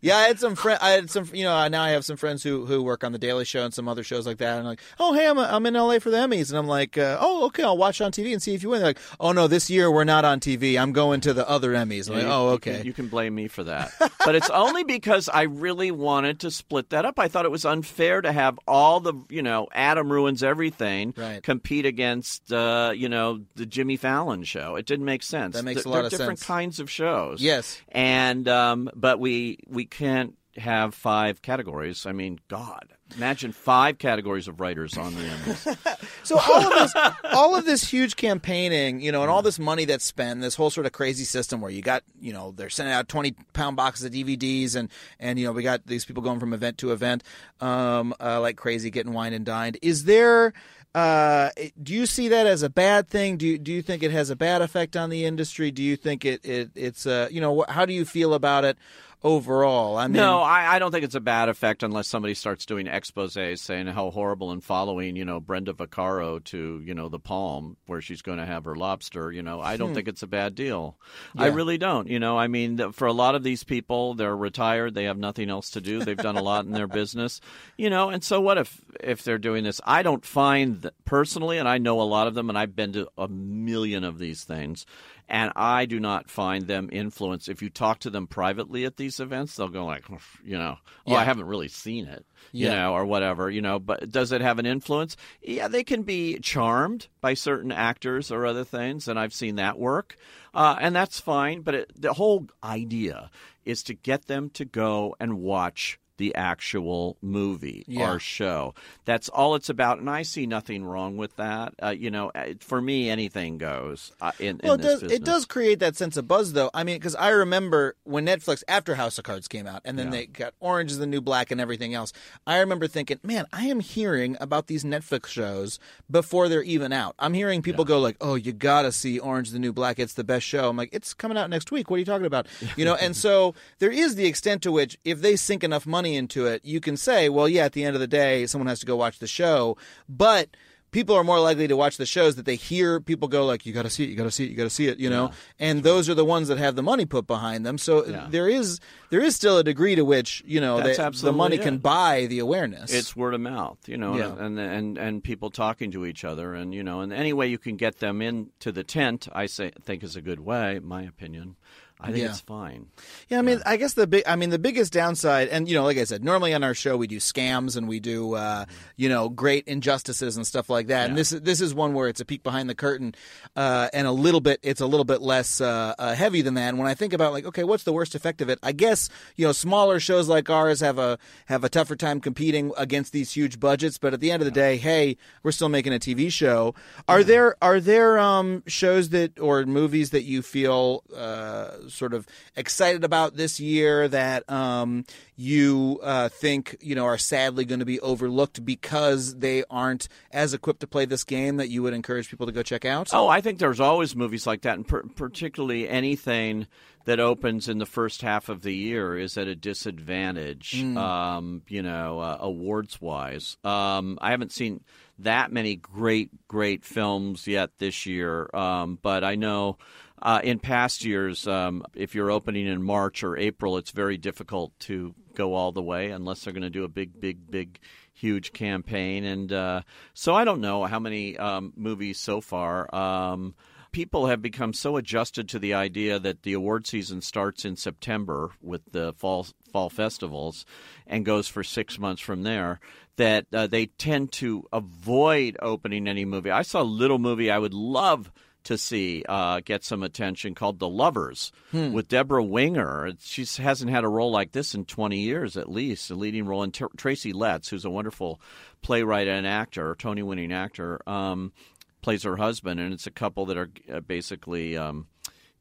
[0.01, 0.17] yeah.
[0.17, 0.79] I had some friend.
[0.81, 1.29] I had some.
[1.33, 3.73] You know, now I have some friends who who work on the Daily Show and
[3.73, 4.57] some other shows like that.
[4.57, 7.17] And like, oh hey, I'm I'm in LA for the Emmys, and I'm like, uh,
[7.19, 8.79] oh okay, I'll watch on TV and see if you win.
[8.79, 10.79] They're like, oh no, this year we're not on TV.
[10.79, 12.07] I'm going to the other Emmys.
[12.09, 12.77] I'm like, You- oh you okay.
[12.77, 13.91] can- You can blame me for that.
[14.25, 17.19] but it's only because I really wanted to split that up.
[17.19, 21.41] I thought it was unfair to have all the, you know, Adam ruins everything Right.
[21.43, 24.75] compete against, uh, you know, the Jimmy Fallon show.
[24.75, 25.55] It didn't make sense.
[25.55, 26.47] That makes They're- a lot of different sense.
[26.47, 27.41] kinds of shows.
[27.41, 27.81] Yes.
[27.89, 32.05] And um, but we we can't have five categories.
[32.05, 35.97] I mean, God, imagine five categories of writers on the Emmys.
[36.23, 39.85] So all of this, all of this huge campaigning, you know, and all this money
[39.85, 42.95] that's spent, this whole sort of crazy system where you got, you know, they're sending
[42.95, 44.89] out twenty pound boxes of DVDs, and
[45.19, 47.23] and you know we got these people going from event to event,
[47.61, 49.77] um, uh, like crazy, getting wine and dined.
[49.83, 50.53] Is there?
[50.95, 51.49] Uh,
[51.83, 53.35] do you see that as a bad thing?
[53.35, 55.69] Do you, do you think it has a bad effect on the industry?
[55.69, 58.77] Do you think it, it it's uh, you know how do you feel about it
[59.25, 59.97] overall.
[59.97, 62.85] I mean, no, I, I don't think it's a bad effect unless somebody starts doing
[62.85, 67.75] exposés saying how horrible and following, you know, Brenda Vaccaro to, you know, the Palm
[67.87, 69.31] where she's going to have her lobster.
[69.31, 69.95] You know, I don't hmm.
[69.95, 70.95] think it's a bad deal.
[71.35, 72.07] I really don't.
[72.07, 75.49] You know, I mean, for a lot of these people, they're retired, they have nothing
[75.49, 77.41] else to do, they've done a lot in their business,
[77.77, 79.81] you know, and so what if if they're doing this?
[79.83, 82.93] I don't find that personally, and I know a lot of them, and I've been
[82.93, 84.85] to a million of these things.
[85.27, 87.47] And I do not find them influence.
[87.49, 90.03] If you talk to them privately at these events, they'll go like,
[90.43, 91.17] you know, oh, Yeah.
[91.17, 92.75] I haven't really seen it, you Yeah.
[92.75, 93.79] know, or whatever, you know.
[93.79, 95.17] But does it have an influence?
[95.41, 99.79] Yeah, they can be charmed by certain actors or other things, and I've seen that
[99.79, 100.15] work,
[100.53, 101.61] uh, and that's fine.
[101.61, 103.31] But it, the whole idea
[103.65, 108.11] is to get them to go and watch the actual movie Yeah.
[108.13, 108.73] or show.
[109.05, 111.73] That's all it's about, and I see nothing wrong with that.
[111.81, 114.93] Uh, you know, uh, for me, anything goes uh, in, Well, in it does.
[115.01, 115.11] business.
[115.19, 116.69] It does create that sense of buzz, though.
[116.73, 120.07] I mean, because I remember when Netflix, after House of Cards came out, and then
[120.07, 120.11] Yeah.
[120.11, 122.13] they got Orange is the New Black and everything else.
[122.47, 127.15] I remember thinking, man, I am hearing about these Netflix shows before they're even out.
[127.19, 129.99] I'm hearing people go like, "Oh, you gotta see Orange is the New Black.
[129.99, 131.89] It's the best show." I'm like, "It's coming out next week.
[131.89, 132.47] What are you talking about?"
[132.77, 132.95] You know.
[132.95, 136.63] and so there is the extent to which, if they sink enough money into it,
[136.63, 138.95] you can say, "Well, yeah, at the end of the day, someone has to go
[138.95, 139.77] watch the show,"
[140.07, 140.49] but
[140.91, 143.73] people are more likely to watch the shows that they hear people go like you
[143.73, 145.09] got to see it you got to see it you got to see it you
[145.09, 145.29] know
[145.59, 148.27] and those are the ones that have the money put behind them so Yeah.
[148.29, 148.79] there is
[149.09, 151.63] there is still a degree to which you know they- the money it.
[151.63, 154.35] can buy the awareness It's word of mouth, you know, Yeah.
[154.45, 157.57] and and and people talking to each other, and you know, and any way you
[157.57, 161.57] can get them into the tent, I say think is a good way, my opinion.
[161.99, 162.29] I think Yeah.
[162.31, 162.87] it's fine.
[163.29, 165.83] Yeah, I mean, I guess the big, I mean, the biggest downside, and you know,
[165.85, 168.65] like I said, normally on our show we do scams and we do, uh,
[168.97, 171.07] you know, great injustices and stuff like that.
[171.09, 173.15] And this, this is one where it's a peek behind the curtain,
[173.55, 176.67] uh, and a little bit, it's a little bit less uh, uh, heavy than that.
[176.69, 178.59] And when I think about like, okay, what's the worst effect of it?
[178.61, 182.73] I guess you know, smaller shows like ours have a have a tougher time competing
[182.77, 183.97] against these huge budgets.
[183.97, 186.75] But at the end of the day, hey, we're still making a TV show.
[187.07, 192.27] Are there are there um, shows that or movies that you feel uh, sort of
[192.55, 195.05] excited about this year that um,
[195.35, 200.53] you uh, think you know are sadly going to be overlooked because they aren't as
[200.53, 203.09] equipped to play this game that you would encourage people to go check out?
[203.13, 206.67] Oh, I think there's always movies like that, and per- particularly anything
[207.05, 211.83] that opens in the first half of the year is at a disadvantage, um, you
[211.83, 213.57] know, uh, awards wise.
[213.63, 214.83] Um, I haven't seen
[215.19, 219.77] that many great, great films yet this year, um, but I know.
[220.21, 224.77] Uh, in past years, um, if you're opening in March or April, it's very difficult
[224.79, 227.79] to go all the way unless they're going to do a big, big, big,
[228.13, 229.25] huge campaign.
[229.25, 229.81] And uh,
[230.13, 232.93] so I don't know how many um, movies so far.
[232.95, 233.55] Um,
[233.91, 238.51] people have become so adjusted to the idea that the award season starts in September
[238.61, 240.65] with the fall fall festivals
[241.05, 242.79] and goes for six months from there
[243.17, 246.51] that uh, they tend to avoid opening any movie.
[246.51, 248.31] I saw a little movie I would love
[248.65, 251.51] to see uh, get some attention called The Lovers
[251.93, 253.13] with Debra Winger.
[253.19, 256.63] She hasn't had a role like this in 20 years at least, a leading role.
[256.63, 258.41] And Tr- Tracy Letts, who's a wonderful
[258.81, 261.53] playwright and actor, Tony winning actor, um,
[262.01, 262.79] plays her husband.
[262.79, 264.77] And it's a couple that are uh, basically.
[264.77, 265.07] Um,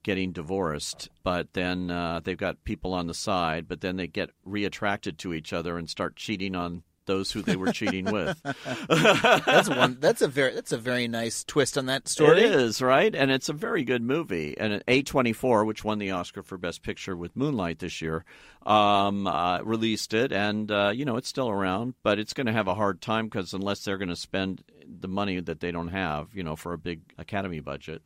[0.02, 4.28] getting divorced, but then uh, they've got people on the side, but then they get
[4.46, 8.40] reattracted to each other and start cheating on those who they were cheating with.
[8.88, 9.98] that's one.
[10.00, 12.42] That's a very that's a very nice twist on that story.
[12.42, 14.56] It is right, and it's a very good movie.
[14.58, 18.24] And A twenty four, which won the Oscar for Best Picture with Moonlight this year,
[18.66, 22.52] um, uh, released it, and uh, you know it's still around, but it's going to
[22.52, 25.88] have a hard time because unless they're going to spend the money that they don't
[25.88, 28.02] have, you know, for a big Academy budget.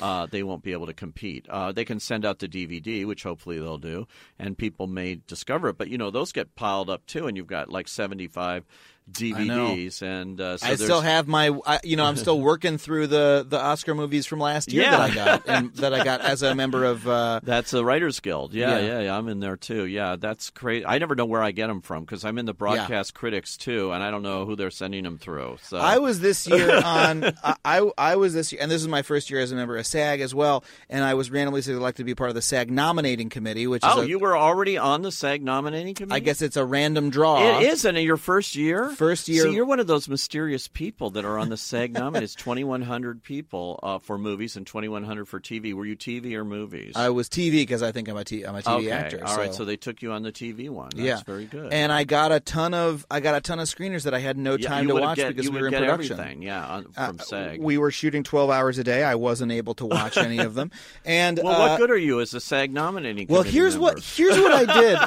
[0.00, 1.46] Uh, they won't be able to compete.
[1.48, 4.06] Uh, they can send out the DVD, which hopefully they'll do,
[4.38, 5.78] and people may discover it.
[5.78, 8.64] But you know, those get piled up too, and you've got like seventy-five
[9.12, 12.78] DVDs, and uh, so I there's- still have my, I, you know, I'm still working
[12.78, 14.90] through the the Oscar movies from last year Yeah.
[14.90, 17.06] that I got and that I got as a member of.
[17.06, 18.52] Uh, That's the Writers Guild.
[18.54, 18.86] Yeah, Yeah.
[18.86, 19.84] yeah, yeah, I'm in there too.
[19.86, 20.84] Yeah, that's great.
[20.86, 23.92] I never know where I get them from because I'm in the broadcast critics too,
[23.92, 25.58] and I don't know who they're sending them through.
[25.62, 27.24] So I was this year on.
[27.42, 29.76] I, I I was this year, and this is my first year as a member
[29.76, 30.64] of SAG as well.
[30.88, 33.90] And I was randomly selected to be part of the SAG nominating committee, which is
[33.92, 36.16] Oh, a- you were already on the SAG nominating committee.
[36.16, 37.58] I guess it's a random draw.
[37.60, 38.90] it is and in your first year.
[39.00, 39.44] First year.
[39.44, 42.24] See, you're one of those mysterious people that are on the SAG nominated.
[42.24, 45.72] It's 2,100 people uh, for movies and 2,100 for TV.
[45.72, 46.92] Were you TV or movies?
[46.96, 48.90] I was TV because I think I'm a, t- I'm a TV okay.
[48.90, 49.22] actor.
[49.24, 49.58] All right, so.
[49.58, 50.90] so they took you on the TV one.
[50.94, 51.72] That's yeah, very good.
[51.72, 54.36] And I got a ton of I got a ton of screeners that I had
[54.36, 56.20] no time you to watch get, because we were in production.
[56.20, 57.60] Everything, yeah, on, Uh, from SAG.
[57.60, 59.02] we were shooting 12 hours a day.
[59.02, 60.70] I wasn't able to watch any of them.
[61.04, 63.28] And well, uh, what good are you as a SAG nominating?
[63.28, 64.98] Well, here's what here's what I did.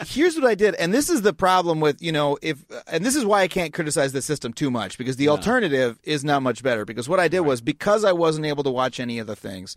[0.06, 3.14] here's what I did, and this is the problem with you know if and this
[3.14, 6.62] is why I can't criticize the system too much because the alternative is not much
[6.62, 6.84] better.
[6.84, 9.76] Because what I did was because I wasn't able to watch any of the things.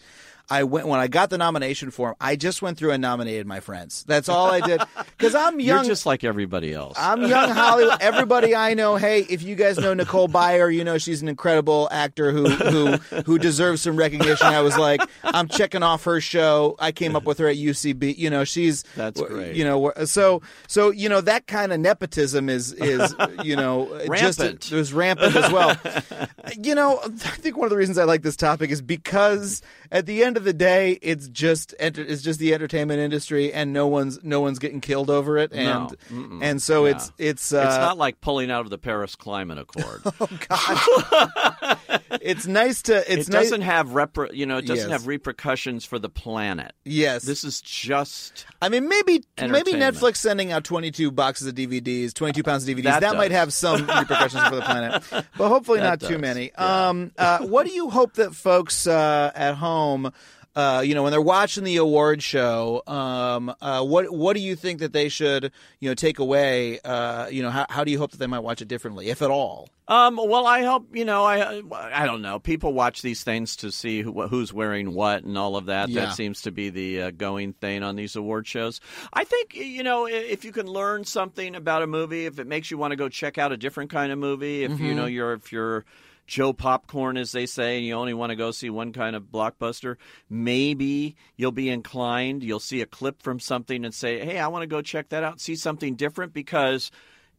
[0.50, 2.16] I went when I got the nomination form.
[2.20, 4.04] I just went through and nominated my friends.
[4.08, 4.82] That's all I did.
[5.18, 5.86] Because I'm You're young.
[5.86, 6.97] just like everybody else.
[7.00, 7.97] I'm young Hollywood.
[8.02, 8.95] Everybody I know.
[8.95, 12.91] Hey, if you guys know Nicole Byer, you know she's an incredible actor who who
[13.26, 14.47] who deserves some recognition.
[14.47, 16.76] I was like, I'm checking off her show.
[16.80, 18.18] I came up with her at UCB.
[18.18, 19.56] You know, she's That's great.
[19.56, 24.62] You know, so so you know that kind of nepotism is is you know Rampant.
[24.62, 25.76] Just, it was rampant as well.
[26.58, 30.06] you know, I think one of the reasons I like this topic is because at
[30.06, 33.85] the end of the day, it's just enter, it's just the entertainment industry, and no
[33.87, 36.39] one's no one's getting killed over it, and No.
[36.41, 36.91] And so Yeah.
[36.95, 40.01] it's it's uh, it's not like pulling out of the Paris Climate Accord.
[40.21, 41.77] Oh God,
[42.21, 43.43] it's nice to it's it nice.
[43.43, 44.99] doesn't have repre- you know it doesn't Yes.
[45.01, 46.73] have repercussions for the planet.
[46.85, 51.55] Yes, This is just I mean maybe maybe Netflix sending out twenty two boxes of
[51.55, 55.03] DVDs, twenty two pounds of DVDs, that, That might have some repercussions for the planet,
[55.37, 56.51] but hopefully That not too many.
[56.57, 56.89] yeah.
[56.89, 60.11] Um, uh, what do you hope that folks uh, at home?
[60.56, 64.56] Uh, you know, when they're watching the award show, um, uh, what what do you
[64.56, 66.80] think that they should, you know, take away?
[66.84, 69.22] Uh, you know, how, how do you hope that they might watch it differently, if
[69.22, 69.70] at all?
[69.88, 71.24] Um, well, I hope you know.
[71.24, 72.39] I I don't know.
[72.39, 75.89] People watch these things to see who, who's wearing what and all of that.
[75.89, 76.06] Yeah.
[76.06, 78.82] That seems to be the uh, going thing on these award shows.
[79.14, 82.70] I think you know if you can learn something about a movie, if it makes
[82.70, 85.34] you want to go check out a different kind of movie, if you know you're
[85.34, 85.86] if you're
[86.30, 89.23] Joe Popcorn, as they say, and you only want to go see one kind of
[89.23, 89.95] blockbuster,
[90.30, 92.43] maybe you'll be inclined.
[92.43, 95.23] You'll see a clip from something and say, "Hey, I want to go check that
[95.23, 96.91] out, see something different," because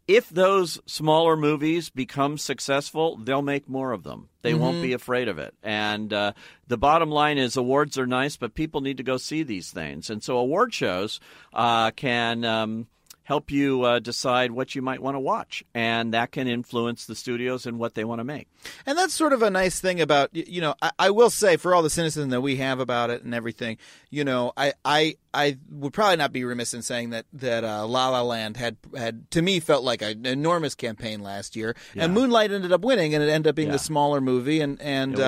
[0.08, 4.28] if those smaller movies become successful, they'll make more of them.
[4.42, 5.54] They won't be afraid of it.
[5.62, 6.32] And uh,
[6.66, 10.10] the bottom line is awards are nice, but people need to go see these things.
[10.10, 11.20] And so award shows
[11.52, 12.44] uh, can.
[12.44, 12.88] Um,
[13.24, 17.14] Help you uh, decide what you might want to watch, and that can influence the
[17.14, 18.48] studios and what they want to make.
[18.86, 21.72] And that's sort of a nice thing about you know I, I will say for
[21.74, 23.76] all the cynicism that we have about it and everything,
[24.10, 27.86] you know I I, I would probably not be remiss in saying that that uh,
[27.86, 32.12] La La Land had had to me felt like an enormous campaign last year, and
[32.12, 33.72] Moonlight ended up winning, and it ended up being Yeah.
[33.74, 35.20] the smaller movie, and and.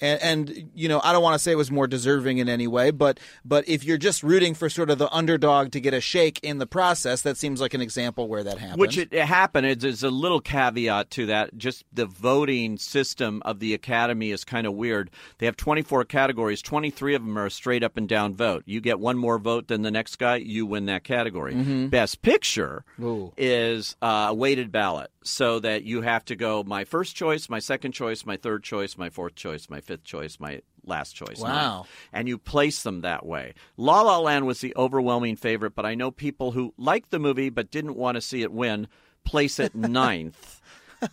[0.00, 2.48] It and, and you know, I don't want to say it was more deserving in
[2.48, 5.94] any way, but but if you're just rooting for sort of the underdog to get
[5.94, 8.80] a shake in the process, that seems like an example where that happened.
[8.80, 9.66] Which it, it happened.
[9.66, 11.56] It's, there's a little caveat to that.
[11.56, 15.10] Just the voting system of the Academy is kind of weird.
[15.38, 16.62] They have 24 categories.
[16.62, 18.62] 23 of them are a straight up and down vote.
[18.66, 21.54] You get one more vote than the next guy, you win that category.
[21.88, 23.32] Best Picture Ooh.
[23.36, 27.58] is uh, a weighted ballot, so that you have to go my first choice, my
[27.58, 31.38] second choice, my third choice, my fourth choice, my fifth choice, my last choice.
[31.40, 31.48] Wow.
[31.78, 31.88] ninth.
[32.12, 33.54] And you place them that way.
[33.76, 37.50] La La Land was the overwhelming favorite, but I know people who liked the movie
[37.50, 38.86] but didn't want to see it win
[39.24, 40.60] place it ninth.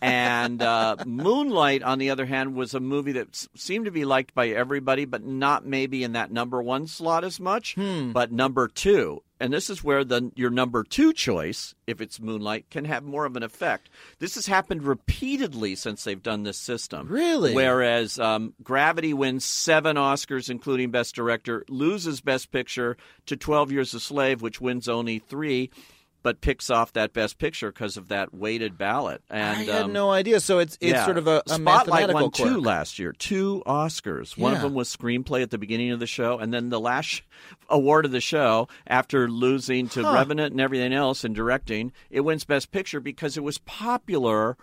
[0.02, 4.04] and uh, Moonlight, on the other hand, was a movie that s- seemed to be
[4.04, 8.66] liked by everybody, but not maybe in that number one slot as much, but number
[8.68, 9.22] two.
[9.38, 13.26] And this is where the your number two choice, if it's Moonlight, can have more
[13.26, 13.90] of an effect.
[14.18, 17.08] This has happened repeatedly since they've done this system.
[17.08, 17.54] Really?
[17.54, 23.94] Whereas um, Gravity wins seven Oscars, including Best Director, loses Best Picture to 12 Years
[23.94, 25.70] a Slave, which wins only three,
[26.26, 29.22] but picks off that Best Picture because of that weighted ballot.
[29.30, 30.40] And I had um, no idea.
[30.40, 31.04] So it's it's yeah.
[31.04, 34.36] sort of a, a Spotlight won two last year, two Oscars.
[34.36, 34.56] One Yeah.
[34.56, 37.22] of them was screenplay at the beginning of the show, and then the last
[37.68, 40.14] award of the show, after losing to Huh.
[40.14, 44.56] Revenant and everything else in directing, it wins Best Picture because it was popular,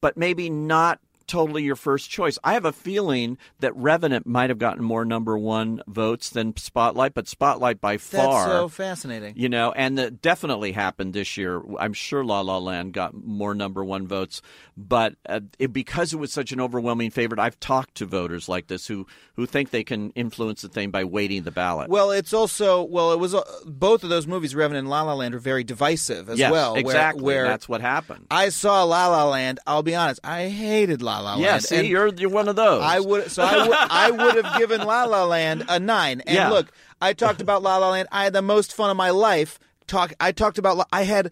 [0.00, 1.00] but maybe not
[1.30, 2.38] totally your first choice.
[2.42, 7.14] I have a feeling that Revenant might have gotten more number one votes than Spotlight,
[7.14, 8.46] but Spotlight by That's far.
[8.48, 9.34] so fascinating.
[9.36, 11.62] You know, and that definitely happened this year.
[11.78, 14.42] I'm sure La La Land got more number one votes,
[14.76, 18.66] but uh, it, because it was such an overwhelming favorite, I've talked to voters like
[18.66, 19.06] this who
[19.36, 21.88] who think they can influence the thing by weighting the ballot.
[21.88, 25.14] Well, it's also well, it was uh, both of those movies, Revenant and La La
[25.14, 26.72] Land, are very divisive as yes, well.
[26.72, 27.22] where- exactly.
[27.22, 28.26] Where, That's what happened.
[28.30, 29.60] I saw La La Land.
[29.66, 31.42] I'll be honest, I hated La La Land.
[31.42, 32.82] yeah, see, and you're you're one of those.
[32.82, 36.20] I would so I would I would have given La La Land a nine.
[36.22, 36.48] And Yeah.
[36.50, 38.08] look, I talked about La La Land.
[38.12, 40.12] I had the most fun of my life talk.
[40.20, 40.76] I talked about.
[40.76, 41.30] La- I had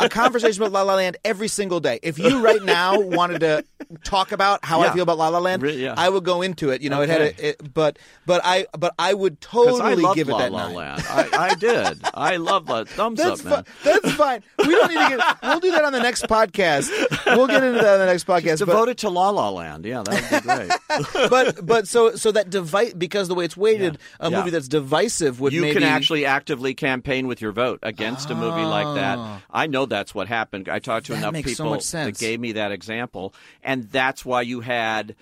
[0.00, 1.98] a conversation about La La Land every single day.
[2.02, 3.64] If you right now wanted to
[4.04, 5.94] talk about how I feel about La La Land, Re- yeah.
[5.96, 6.82] I would go into it.
[6.82, 10.28] You know, it had a, it, but but I but I would totally I give
[10.28, 10.74] it La that La nine.
[10.74, 11.02] Land.
[11.08, 12.00] I, I did.
[12.14, 12.88] I love that.
[12.88, 13.64] Thumbs That's up, man.
[13.84, 14.42] That's fine.
[14.58, 15.42] We don't need to get.
[15.42, 16.90] We'll do that on the next podcast.
[17.26, 18.58] We'll get into that on the next podcast.
[18.60, 19.84] but- Devoted to La La Land.
[19.84, 21.28] Yeah, that would be great.
[21.30, 24.38] but but so so that device because the way it's weighted, a Yeah.
[24.38, 28.34] movie that's divisive would you maybe can actually actively campaign with your vote against a
[28.34, 29.18] movie like that.
[29.18, 29.40] Oh.
[29.50, 30.68] I know that's what happened.
[30.68, 34.24] I talked to That enough makes so people that gave me that example, and that's
[34.24, 35.16] why you had,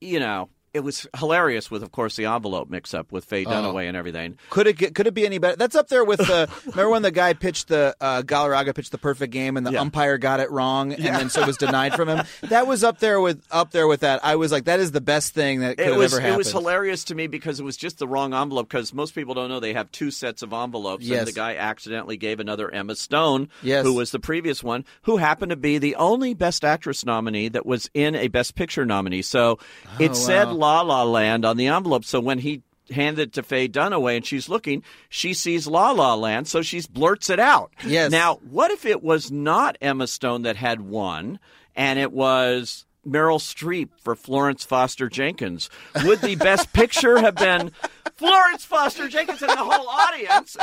[0.00, 3.96] you know, it was hilarious with, of course, the envelope mix-up with Faye Dunaway and
[3.96, 4.38] everything.
[4.50, 5.56] Could it get, could it be any better?
[5.56, 6.48] That's up there with the.
[6.66, 9.80] remember when the guy pitched the uh, Galarraga pitched the perfect game and the Yeah.
[9.80, 12.24] umpire got it wrong and then so it was denied from him.
[12.42, 14.24] That was up there with up there with that.
[14.24, 16.34] I was like, that is the best thing that could It have was ever happened.
[16.34, 18.68] it was hilarious to me because it was just the wrong envelope.
[18.68, 21.20] Because most people don't know they have two sets of envelopes, Yes.
[21.20, 23.84] and the guy accidentally gave another Emma Stone, Yes.
[23.84, 27.64] who was the previous one, who happened to be the only Best Actress nominee that
[27.64, 29.22] was in a Best Picture nominee.
[29.22, 29.58] So
[29.98, 30.56] it said Oh, wow.
[30.66, 32.04] La La Land on the envelope.
[32.04, 36.14] So when he handed it to Faye Dunaway and she's looking, she sees La La
[36.14, 37.70] Land, so she blurts it out.
[37.86, 38.10] Yes.
[38.10, 41.38] Now, what if it was not Emma Stone that had won,
[41.76, 45.70] and it was Meryl Streep for Florence Foster Jenkins?
[46.04, 47.70] Would the Best Picture have been
[48.16, 50.56] Florence Foster Jenkins and the whole audience?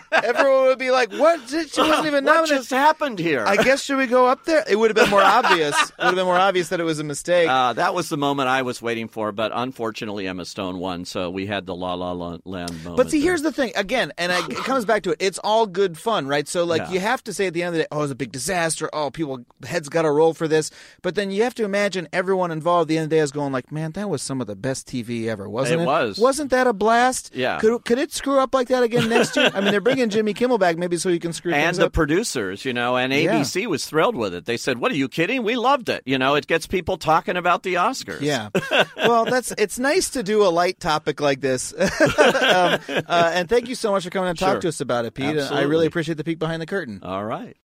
[0.23, 1.39] Everyone would be like, "What?
[1.49, 3.45] She wasn't even what nominated." just happened here?
[3.45, 4.63] I guess should we go up there?
[4.69, 5.75] It would have been more obvious.
[5.75, 7.47] It would have been more obvious that it was a mistake.
[7.49, 11.29] Uh, that was the moment I was waiting for, but unfortunately Emma Stone won, so
[11.29, 12.97] we had the La La La Land moment.
[12.97, 13.29] But see, there.
[13.29, 13.71] here's the thing.
[13.75, 15.17] Again, and I, it comes back to it.
[15.19, 16.47] It's all good fun, right?
[16.47, 16.91] So, like, Yeah.
[16.91, 18.89] you have to say at the end of the day, "Oh, it's a big disaster."
[18.93, 20.71] Oh, people heads got to roll for this.
[21.01, 22.83] But then you have to imagine everyone involved.
[22.85, 24.55] At the end of the day is going like, "Man, that was some of the
[24.55, 26.19] best TV ever, wasn't it?" It was.
[26.19, 27.31] Wasn't that a blast?
[27.33, 27.57] Yeah.
[27.59, 29.49] Could could it screw up like that again next year?
[29.55, 31.93] I mean, they're bringing Jimmy Kimmel back, maybe so you can screw and the up.
[31.93, 33.33] producers, you know, and Yeah.
[33.39, 34.45] ABC was thrilled with it.
[34.45, 35.43] They said, "What are you kidding?
[35.43, 38.21] We loved it." You know, it gets people talking about the Oscars.
[38.21, 38.49] Yeah.
[38.97, 41.73] Well, that's it's nice to do a light topic like this.
[41.79, 44.61] um, uh, and thank you so much for coming and talk Sure.
[44.61, 45.37] to us about it, Pete.
[45.37, 46.99] I really appreciate the peek behind the curtain.
[47.03, 47.57] All right.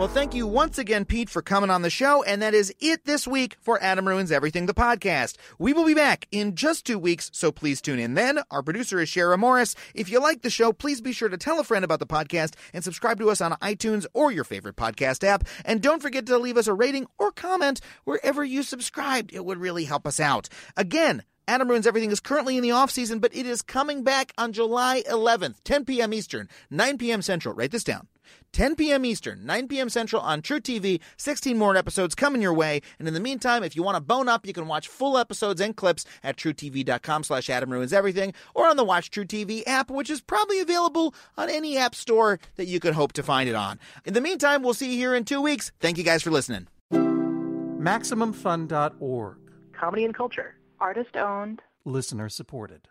[0.00, 2.22] Well, thank you once again, Pete, for coming on the show.
[2.22, 5.36] And that is it this week for Adam Ruins Everything, the podcast.
[5.58, 8.38] We will be back in just two weeks, so please tune in then.
[8.50, 9.74] Our producer is Shara Morris.
[9.94, 12.54] If you like the show, please be sure to tell a friend about the podcast
[12.72, 15.46] and subscribe to us on iTunes or your favorite podcast app.
[15.66, 19.34] And don't forget to leave us a rating or comment wherever you subscribed.
[19.34, 20.48] It would really help us out.
[20.78, 24.32] Again, Adam Ruins Everything is currently in the off season, but it is coming back
[24.38, 26.14] on July 11th, 10 p.m.
[26.14, 27.20] Eastern, 9 p.m.
[27.20, 27.54] Central.
[27.54, 28.08] Write this down.
[28.52, 29.04] 10 p.m.
[29.04, 29.88] Eastern, 9 p.m.
[29.88, 31.00] Central on truTV.
[31.16, 32.80] 16 more episodes coming your way.
[32.98, 35.60] And in the meantime, if you want to bone up, you can watch full episodes
[35.60, 40.10] and clips at trutv.com slash Adam Ruins Everything or on the Watch truTV app, which
[40.10, 43.78] is probably available on any app store that you could hope to find it on.
[44.04, 45.72] In the meantime, we'll see you here in two weeks.
[45.80, 46.66] Thank you guys for listening.
[46.92, 49.36] MaximumFun.org.
[49.72, 50.54] comedy and culture.
[50.80, 51.62] Artist owned.
[51.84, 52.88] Listener supported.